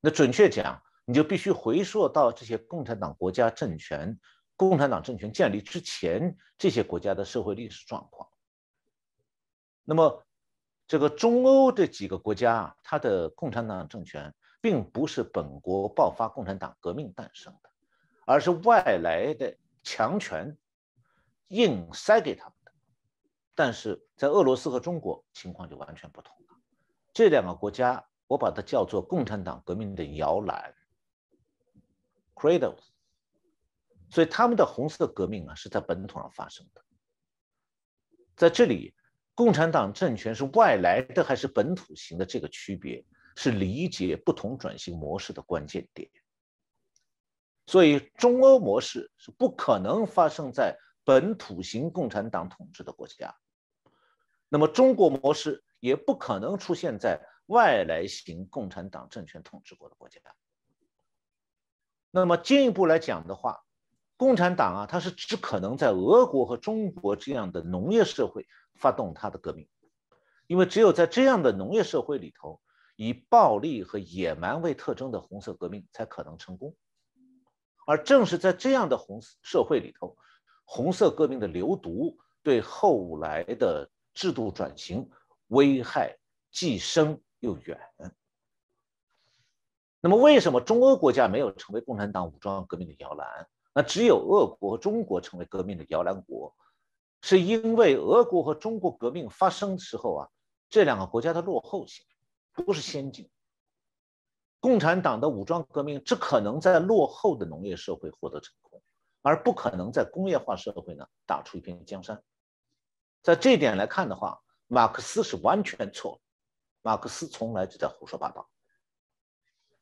[0.00, 4.18] 那准确讲，你就必须回溯到这些共产党国家政权、
[4.56, 8.26] 共产党政权建立之前这些国家的社会历史状况。
[9.84, 10.24] 那么。
[10.90, 17.70] 这个中欧这几个国家，它的共产党政权并不是本国爆发共产党革命诞生的，
[18.26, 20.58] 而是外来的强权
[21.46, 22.72] 硬塞给他们的。
[23.54, 26.56] 但是在俄罗斯和中国情况就完全不同了。
[27.12, 30.74] 这两个国家，我把它叫做共产党革命的摇篮
[32.34, 32.82] （cradles）。
[34.10, 36.82] 所以他们的红色革命啊，是在本土上发生的。
[38.34, 38.92] 在这里。
[39.40, 42.26] 共产党政权是外来的还是本土型的？
[42.26, 43.02] 这个区别
[43.34, 46.10] 是理解不同转型模式的关键点。
[47.66, 53.34] 所以，中欧模式是不可能发生在本土型共产党统治的国家，
[54.50, 60.20] 那么中国模式也不可能出现在外来型共产党政权统治过的国家。
[62.10, 63.64] 那么进一步来讲的话，
[64.20, 68.46] 共产党啊，它是只可能在俄国和中国这样的农业社会。
[68.74, 69.68] 发动他的革命，
[70.46, 72.58] 因为只有在这样的农业社会里头，
[72.96, 76.74] 以暴力和野蛮为特征的红色革命才可能成功。
[77.86, 80.16] 而正是在这样的红社会里头，
[80.64, 85.10] 红色革命的流毒对后来的制度转型
[85.48, 86.16] 危害
[86.50, 87.78] 既深又远。
[90.00, 93.46] 那么，为什么中欧国家没有成为共产党武装革命的摇篮？
[93.72, 96.54] 那只有俄国和、中国成为革命的摇篮国。
[97.22, 100.28] 是因为俄国和中国革命发生的时候啊，
[100.70, 102.02] 这两个国家的落后性
[102.52, 103.28] 不是先进。
[104.58, 108.82] 共产党的武装革命只可能在落后的农业社会获得成功，
[109.20, 112.22] 而不可能在工业化社会呢打出一片江山。
[113.22, 116.22] 在这一点来看的话，马克思是完全错。
[116.80, 118.48] 马克思从来就在胡说八道。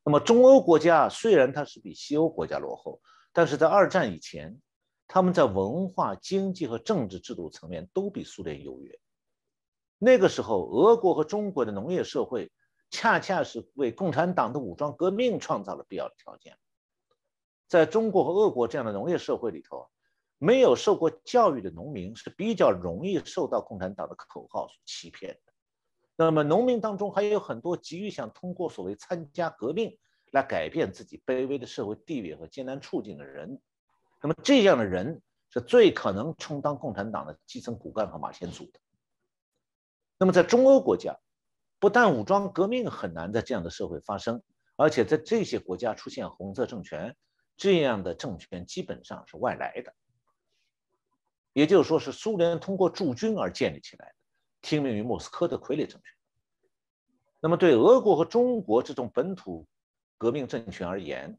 [0.03, 2.99] 那么中欧国家虽然它是比西欧国家落后，
[3.33, 4.59] 但是在二战以前。
[5.11, 8.99] 他们在文化、经济和政治制度层面都比苏联优越。
[9.97, 12.51] 那个时候，俄国和中国的农业社会
[12.91, 16.55] 恰恰是为共产党的武装革命创造了必要的条件。
[17.67, 19.89] 在中国和俄国这样的农业社会里头，
[20.37, 25.53] 没有受过教育的农民是比较容易受到共产党的口号所欺骗的。
[26.17, 29.97] 那么，农民当中还有很多急于想通过所谓参加革命
[30.31, 33.59] 来改变自己卑微的社会地位和艰难处境的人。
[34.21, 38.79] 那么这样的人是最可能充当共产党的基层骨干和马前卒的。
[40.17, 41.17] 那么在中欧国家，
[41.79, 44.43] 不但武装革命很难在这样的社会发生，
[44.75, 47.15] 而且在这些国家出现红色政权，
[47.55, 49.93] 这样的政权基本上是外来的，
[51.53, 54.15] 也就是说是苏联通过驻军而建立起来的，
[54.61, 56.13] 听命于莫斯科的傀儡政权。
[57.39, 59.65] 那么对俄国和中国这种本土
[60.19, 61.35] 革命政权而言，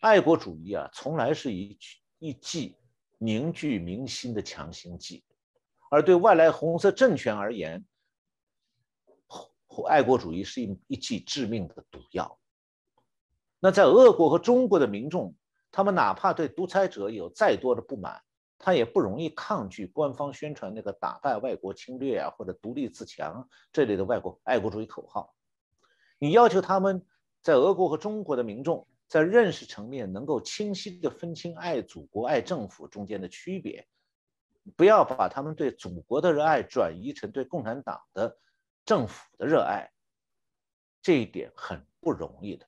[0.00, 1.78] 爱国主义啊，从来是一。
[2.24, 2.76] 一剂
[3.18, 5.24] 凝聚民心的强心剂，
[5.90, 7.84] 而对外来红色政权而言，
[9.88, 12.38] 爱国主义是一一剂致命的毒药。
[13.58, 15.34] 那在俄国和中国的民众，
[15.72, 18.22] 他们哪怕对独裁者有再多的不满，
[18.56, 25.34] 他也不容易抗拒官方宣传那个打败外国侵略啊或者独立自强这类的外国爱国主义口号。
[26.20, 27.04] 你要求他们
[27.42, 28.86] 在俄国和中国的民众。
[29.08, 33.86] 在认识层面能够清晰地分清爱祖国、爱政府中间的区别，
[34.74, 38.38] 不要把他们对祖国的热爱转移成对共产党的
[38.86, 39.92] 政府的热爱，
[41.02, 42.66] 这一点很不容易的。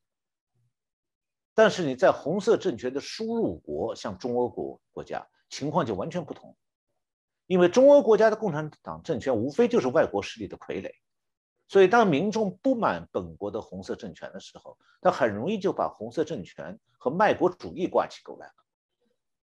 [1.55, 6.55] 但是你在红色政权的输入国，像中欧国国家，情况就完全不同，
[7.47, 10.93] 因为中欧国家的共产党政权无非就是外国势力的傀儡。
[11.67, 18.55] 所以，当民众不满本国的红色政权的时候，他很容易就把红色政权和卖国主义挂起钩来了，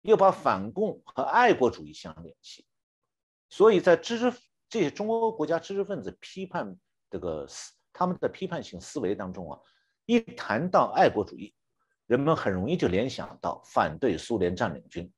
[0.02, 2.66] 又把反共和爱国主义相联系。
[3.48, 4.32] 所以在知识
[4.68, 6.76] 这些中欧国家知识分子批判
[7.08, 9.58] 这个思他们的批判性思维当中啊，
[10.04, 11.54] 一谈到爱国主义，
[12.06, 15.10] 人们很容易就联想到反对苏联占领军。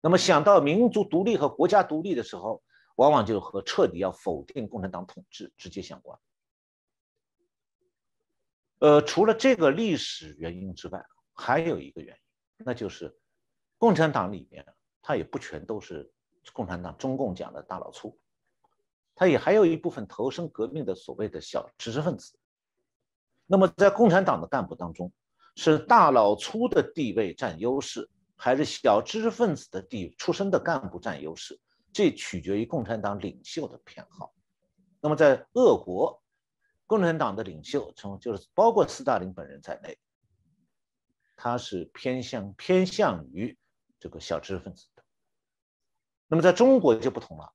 [0.00, 2.62] 那么想到民族独立和国家独立的时候，
[2.96, 6.18] 往往就和彻底要否定共产党统治直接相关。
[8.80, 11.04] 呃，除了这个历史原因之外，
[11.34, 12.16] 还有一个原
[12.58, 13.14] 因，那就是
[13.76, 14.66] 共产党里面，
[15.02, 16.10] 它也不全都是
[16.54, 18.18] 共产党中共讲的大老粗，
[19.14, 22.38] 它也还有一部分投身革命的所谓的小知识分子。
[23.46, 25.12] 那么，在共产党的干部当中，
[25.56, 31.60] 是大老粗的地位占优势，还是小知识分子的地出身的干部占优势？
[31.92, 34.32] 这取决于共产党领袖的偏好。
[35.02, 36.19] 那么，在俄国。
[36.90, 39.96] 共产党的领袖，从就是包括斯大林本人在内，
[41.36, 43.56] 他是偏向偏向于
[44.00, 45.04] 这个小知识分子的。
[46.26, 47.54] 那么在中国就不同了，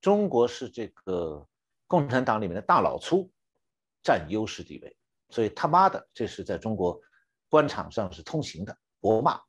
[0.00, 1.46] 中国是这个
[1.86, 3.30] 共产党里面的大老粗
[4.02, 4.96] 占优势地位，
[5.28, 7.00] 所以他妈的，这是在中国
[7.48, 9.40] 官场上是通行的国骂。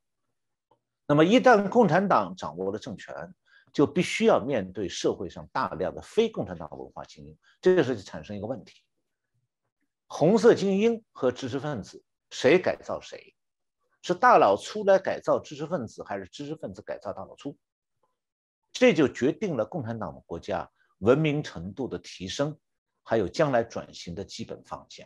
[1.07, 3.33] 那么一旦共产党掌握了政权，
[3.75, 8.81] 就必须要面对社会上大量的非共产党文化精英，这个时候就产生一个问题：
[10.07, 13.35] 红色精英和知识分子谁改造谁？
[14.01, 17.57] 是大老粗来改造知识分子，还是知识分子改造大老粗？
[18.71, 22.57] 这就决定了共产党的国家文明程度的提升，
[23.03, 25.05] 还有将来转型的基本方向。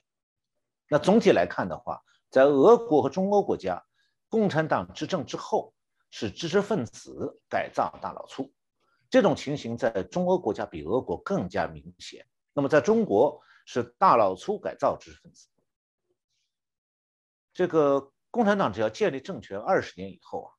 [0.88, 2.00] 那总体来看的话，
[2.30, 3.84] 在俄国和中欧国家，
[4.28, 5.74] 共产党执政之后，
[6.12, 8.54] 是知识分子改造大老粗。
[9.10, 12.26] 这种情形在中欧国家比俄国更加明显。
[12.54, 15.48] 那么，在中国是大老粗改造知识分子。
[17.54, 20.50] 这个共产党只要建立政权二十年以后啊，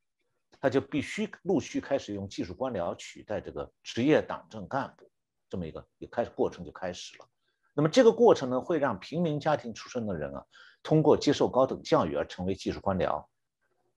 [0.60, 5.10] 他就必须陆续开始用技术官僚取代这个职业党政干部，
[5.48, 7.26] 这么一个也开始过程就开始了。
[7.72, 10.44] 那么这个过程呢，会让平民家庭出身的人啊，
[10.82, 13.24] 通过接受高等教育而成为技术官僚，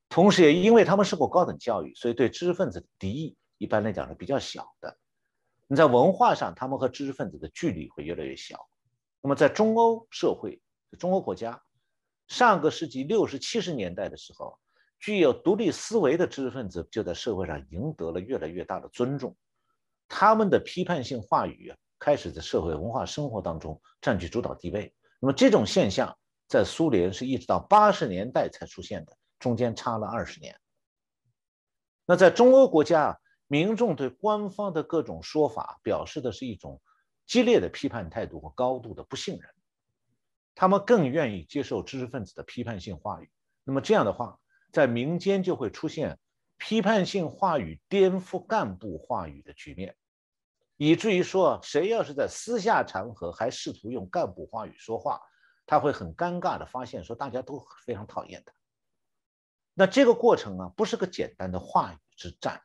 [0.09, 3.35] 同时也因为他们受过高等教育，所以对知识分子敌意。
[3.57, 4.97] 一般来讲是比较小的，
[5.67, 8.67] 你在文化上，他们和知识分子的距离会越来越小。
[9.21, 10.61] 那么在中欧社会，
[10.99, 11.63] 中欧国家，
[12.27, 14.59] 上个世纪六十七十年代的时候，
[14.99, 19.33] 具有独立思维的知识分子就在社会上赢得了越来越大的尊重，
[20.09, 24.93] 他们的批判性话语开始在社会文化生活当中占据主导地位。
[25.21, 26.13] 那么这种现象
[26.49, 30.59] 在苏联是一直到八十年代才出现的，中间差了二十年。
[32.05, 33.17] 那在中欧国家。
[33.53, 36.81] 民众对官方的各种说法表示的是一种
[37.27, 39.47] 激烈的批判态度和高度的不信任，
[40.55, 43.29] 他们更愿意接受知识分子的批判性话语。
[43.63, 44.39] 那么这样的话，
[44.71, 46.17] 在民间就会出现
[46.57, 49.95] 批判性话语颠覆干部话语的局面，
[50.77, 55.21] 以至于说，谁要是在私下场合还试图用干部话语说话，
[55.67, 58.51] 他会很尴尬的发现，说大家都非常讨厌他。
[59.75, 62.59] 那这个过程啊，不是个简单的话语之战，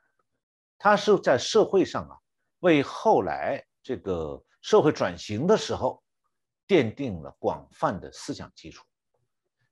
[0.79, 2.17] 它是在社会上啊，
[2.61, 6.03] 为后来这个社会转型的时候，
[6.67, 8.85] 奠定了广泛的思想基础。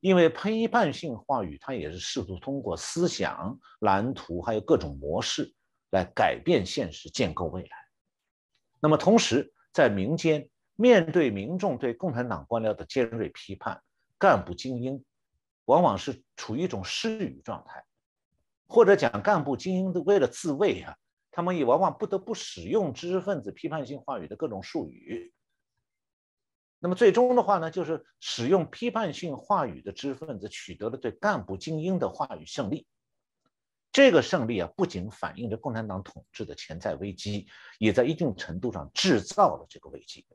[0.01, 5.53] 因为批判性话语，它也是试图通过思想蓝图，还有各种模式
[5.91, 7.69] 来改变现实、建构未来。
[8.79, 13.83] 那么，同时在民间，面对民众对共产党官僚的尖锐批判，
[14.19, 15.03] 干部精英
[15.65, 17.83] 往往是处于一种失语状态，
[18.67, 20.97] 或者讲干部精英的为了自卫啊，
[21.31, 25.33] 他们也往往不得不使用知识分子批判性话语的各种术语。
[26.79, 32.87] 那么最终的话呢，就是使用批判性话语的知识分子取得了对干部精英的话语胜利。
[33.93, 37.47] 这个胜利啊，不仅反映着共产党统治的潜在危机，
[37.79, 40.27] 也在一定程度上制造了这个危机。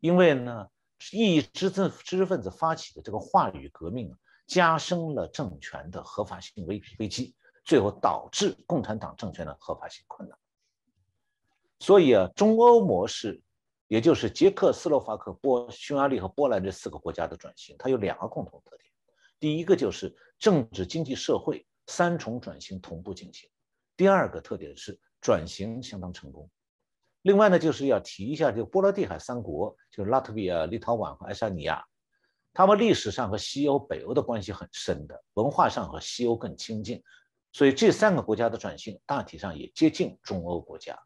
[0.00, 0.66] 因为呢，
[1.12, 4.18] 异知识知识分子发起的这个话语革命啊，
[4.48, 7.36] 加深了政权的合法性危危机，
[7.66, 10.38] 最后导致共产党政权的合法性困难。
[11.80, 13.42] 所以啊，中欧模式。
[13.88, 18.90] 也就是捷克斯洛伐克、波、匈牙利和波兰这四个国家的转型，它有两个共同特点：
[19.38, 23.48] 第一个就是政治、经济、社会三重转型同步进行；
[23.96, 26.50] 第二个特点是转型相当成功。
[27.22, 31.84] 另外呢，就是要提一下这个波罗的海三国，就是拉脱维亚、立陶宛和爱沙尼亚，
[32.52, 37.00] 他们历史上和西欧、北欧的关系很深的，文化上和西欧更亲近，
[37.56, 41.02] 所以这三个国家的转型大体上也接近中欧国家。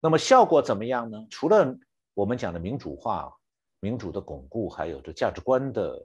[0.00, 1.24] 那么效果怎么样呢？
[1.30, 1.78] 除了
[2.14, 3.32] 我们讲的民主化、
[3.78, 6.04] 民主的巩固，还有这价值观的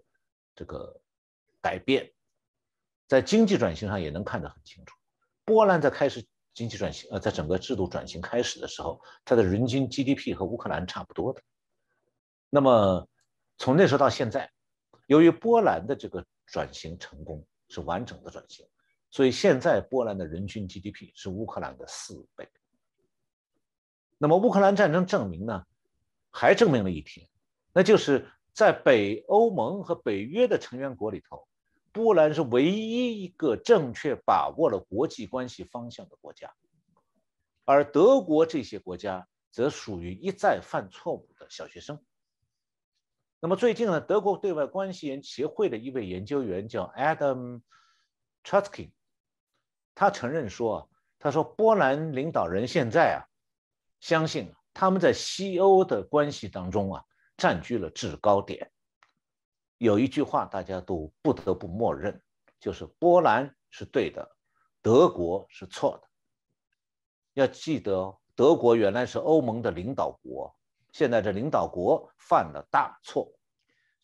[0.54, 1.02] 这个
[1.60, 2.14] 改变，
[3.08, 4.96] 在经济转型上也能看得很清楚。
[5.44, 11.42] 波兰在开始经济转型，呃，在整个制度转型开始的时候，它的人均 GDP 和乌克兰差不多的。
[12.52, 13.08] 那么
[13.58, 14.52] 从那时候到现在，
[15.08, 18.68] 由于波兰的这个转型成功，是完整的转型，
[19.12, 22.48] 所以现在波兰的人均 GDP 是乌克兰的四倍。
[24.18, 25.66] 那么乌克兰战争证明呢，
[26.30, 27.28] 还证明了一点，
[27.74, 31.48] 那就是在北欧盟和北约的成员国里头，
[31.92, 36.54] 波兰是唯一一个正确把握了国际关系方向的国家，
[37.66, 42.00] 而德国这些国家则属于一再犯错误的小学生。
[43.40, 47.60] 那么最近呢，德国对外关系研协会的一位研究员叫 Adam
[48.44, 48.92] c h a t k i
[50.00, 50.90] 他承认说，
[51.20, 53.20] 他说波兰领导人现在啊。
[54.00, 57.04] 相信他们在西欧的关系当中啊，
[57.36, 58.72] 占据了制高点。
[59.78, 62.22] 有一句话大家都不得不默认，
[62.62, 64.38] 就是波兰是对的，
[64.82, 66.08] 德国是错的。
[67.34, 70.56] 要记得，德国原来是欧盟的领导国，
[70.94, 73.30] 现在这领导国犯了大错。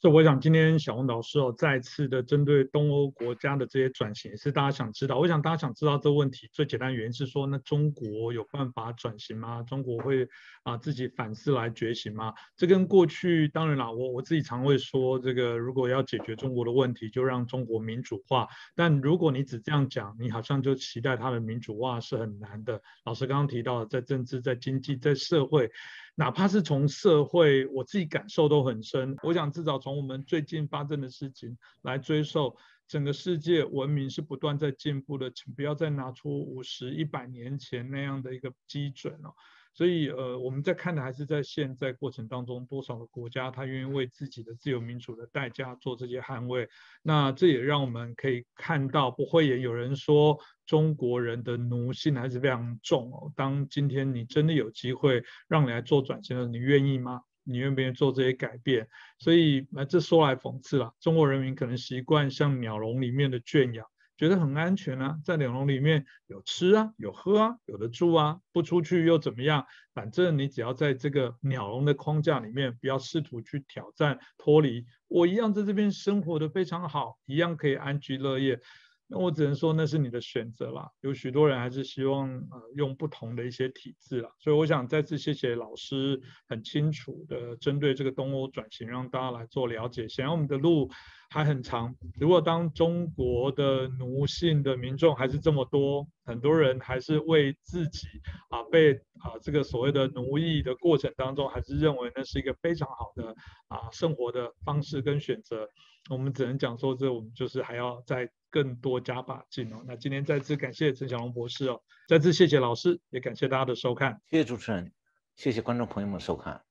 [0.09, 5.17] 我想今天小红老师哦，再次的针对东欧国家的这些转型也，是大家想知道。
[5.17, 9.63] 我想大家想知道这个问题最简单原因是说，那中国有办法转型吗？
[9.63, 10.27] 中国会
[10.63, 12.33] 啊自己反思来觉醒吗？
[12.55, 18.47] 这跟过去当然啦，我我自己常会说，这个如果要解决中国的问题，就让中国民主化。
[18.75, 22.81] 但如果你只这样讲，你好像就期待它的民主化是很难的。
[23.05, 25.71] 老师刚刚提到，在政治、在经济、在社会。
[26.15, 29.15] 哪怕是从社会，我自己感受都很深。
[29.21, 32.55] 我想至少从我们最近发生的事情来追溯，
[32.87, 39.33] 整个世界文明是不断在进步的，请不要再拿出五十一百年前那样的一个基准哦。
[39.77, 46.69] 所以，呃，我们在看的还是在现在过程当中，多少个国家他愿意为自己的自由民主的代价做这些捍卫。
[47.01, 53.29] 那这也让我们可以看到，不会也有人说中国人的奴性还是非常重哦。
[53.35, 57.19] 当今天你真的有机会让你来做转型的，你愿意吗？
[57.43, 58.87] 你愿不愿意做这些改变？
[59.19, 63.85] 所以，那这说来讽刺了，中国人民可能习惯像鸟笼里面的圈养。
[64.17, 69.65] 觉得很安全啊，在鸟笼里面有吃啊，有喝啊，有的住啊，不出去又怎么样？
[69.93, 78.59] 反正你只要在这个鸟笼的框架里面，不要试图去挑战脱离，我一样在这边生活的非常好，一样可以安居乐业。
[79.07, 80.89] 那我只能说那是你的选择啦。
[81.01, 84.31] 有许多人还是希望呃用不同的一些体制啦。
[84.39, 90.07] 所以我想再次谢谢老师很清楚的针对这个东欧转型让大家来做了解。
[90.07, 90.89] 显然我们的路
[91.29, 91.95] 还很长。
[92.19, 98.07] 如果当中国的奴性的民众还是这么多，很多人还是为自己
[98.49, 103.35] 啊被啊这个所谓的奴役的过程当中，还是认为那是一个非常好的
[103.67, 105.69] 啊生活的方式跟选择。
[106.09, 109.83] 我们只能讲说，这我们就是还要再更多加把劲哦。
[109.87, 114.91] 那今天再次感谢陈小龙博士哦，再次谢谢老师，也感谢大家的收看，谢谢主持人，
[115.35, 116.61] 谢谢观众朋友们收看。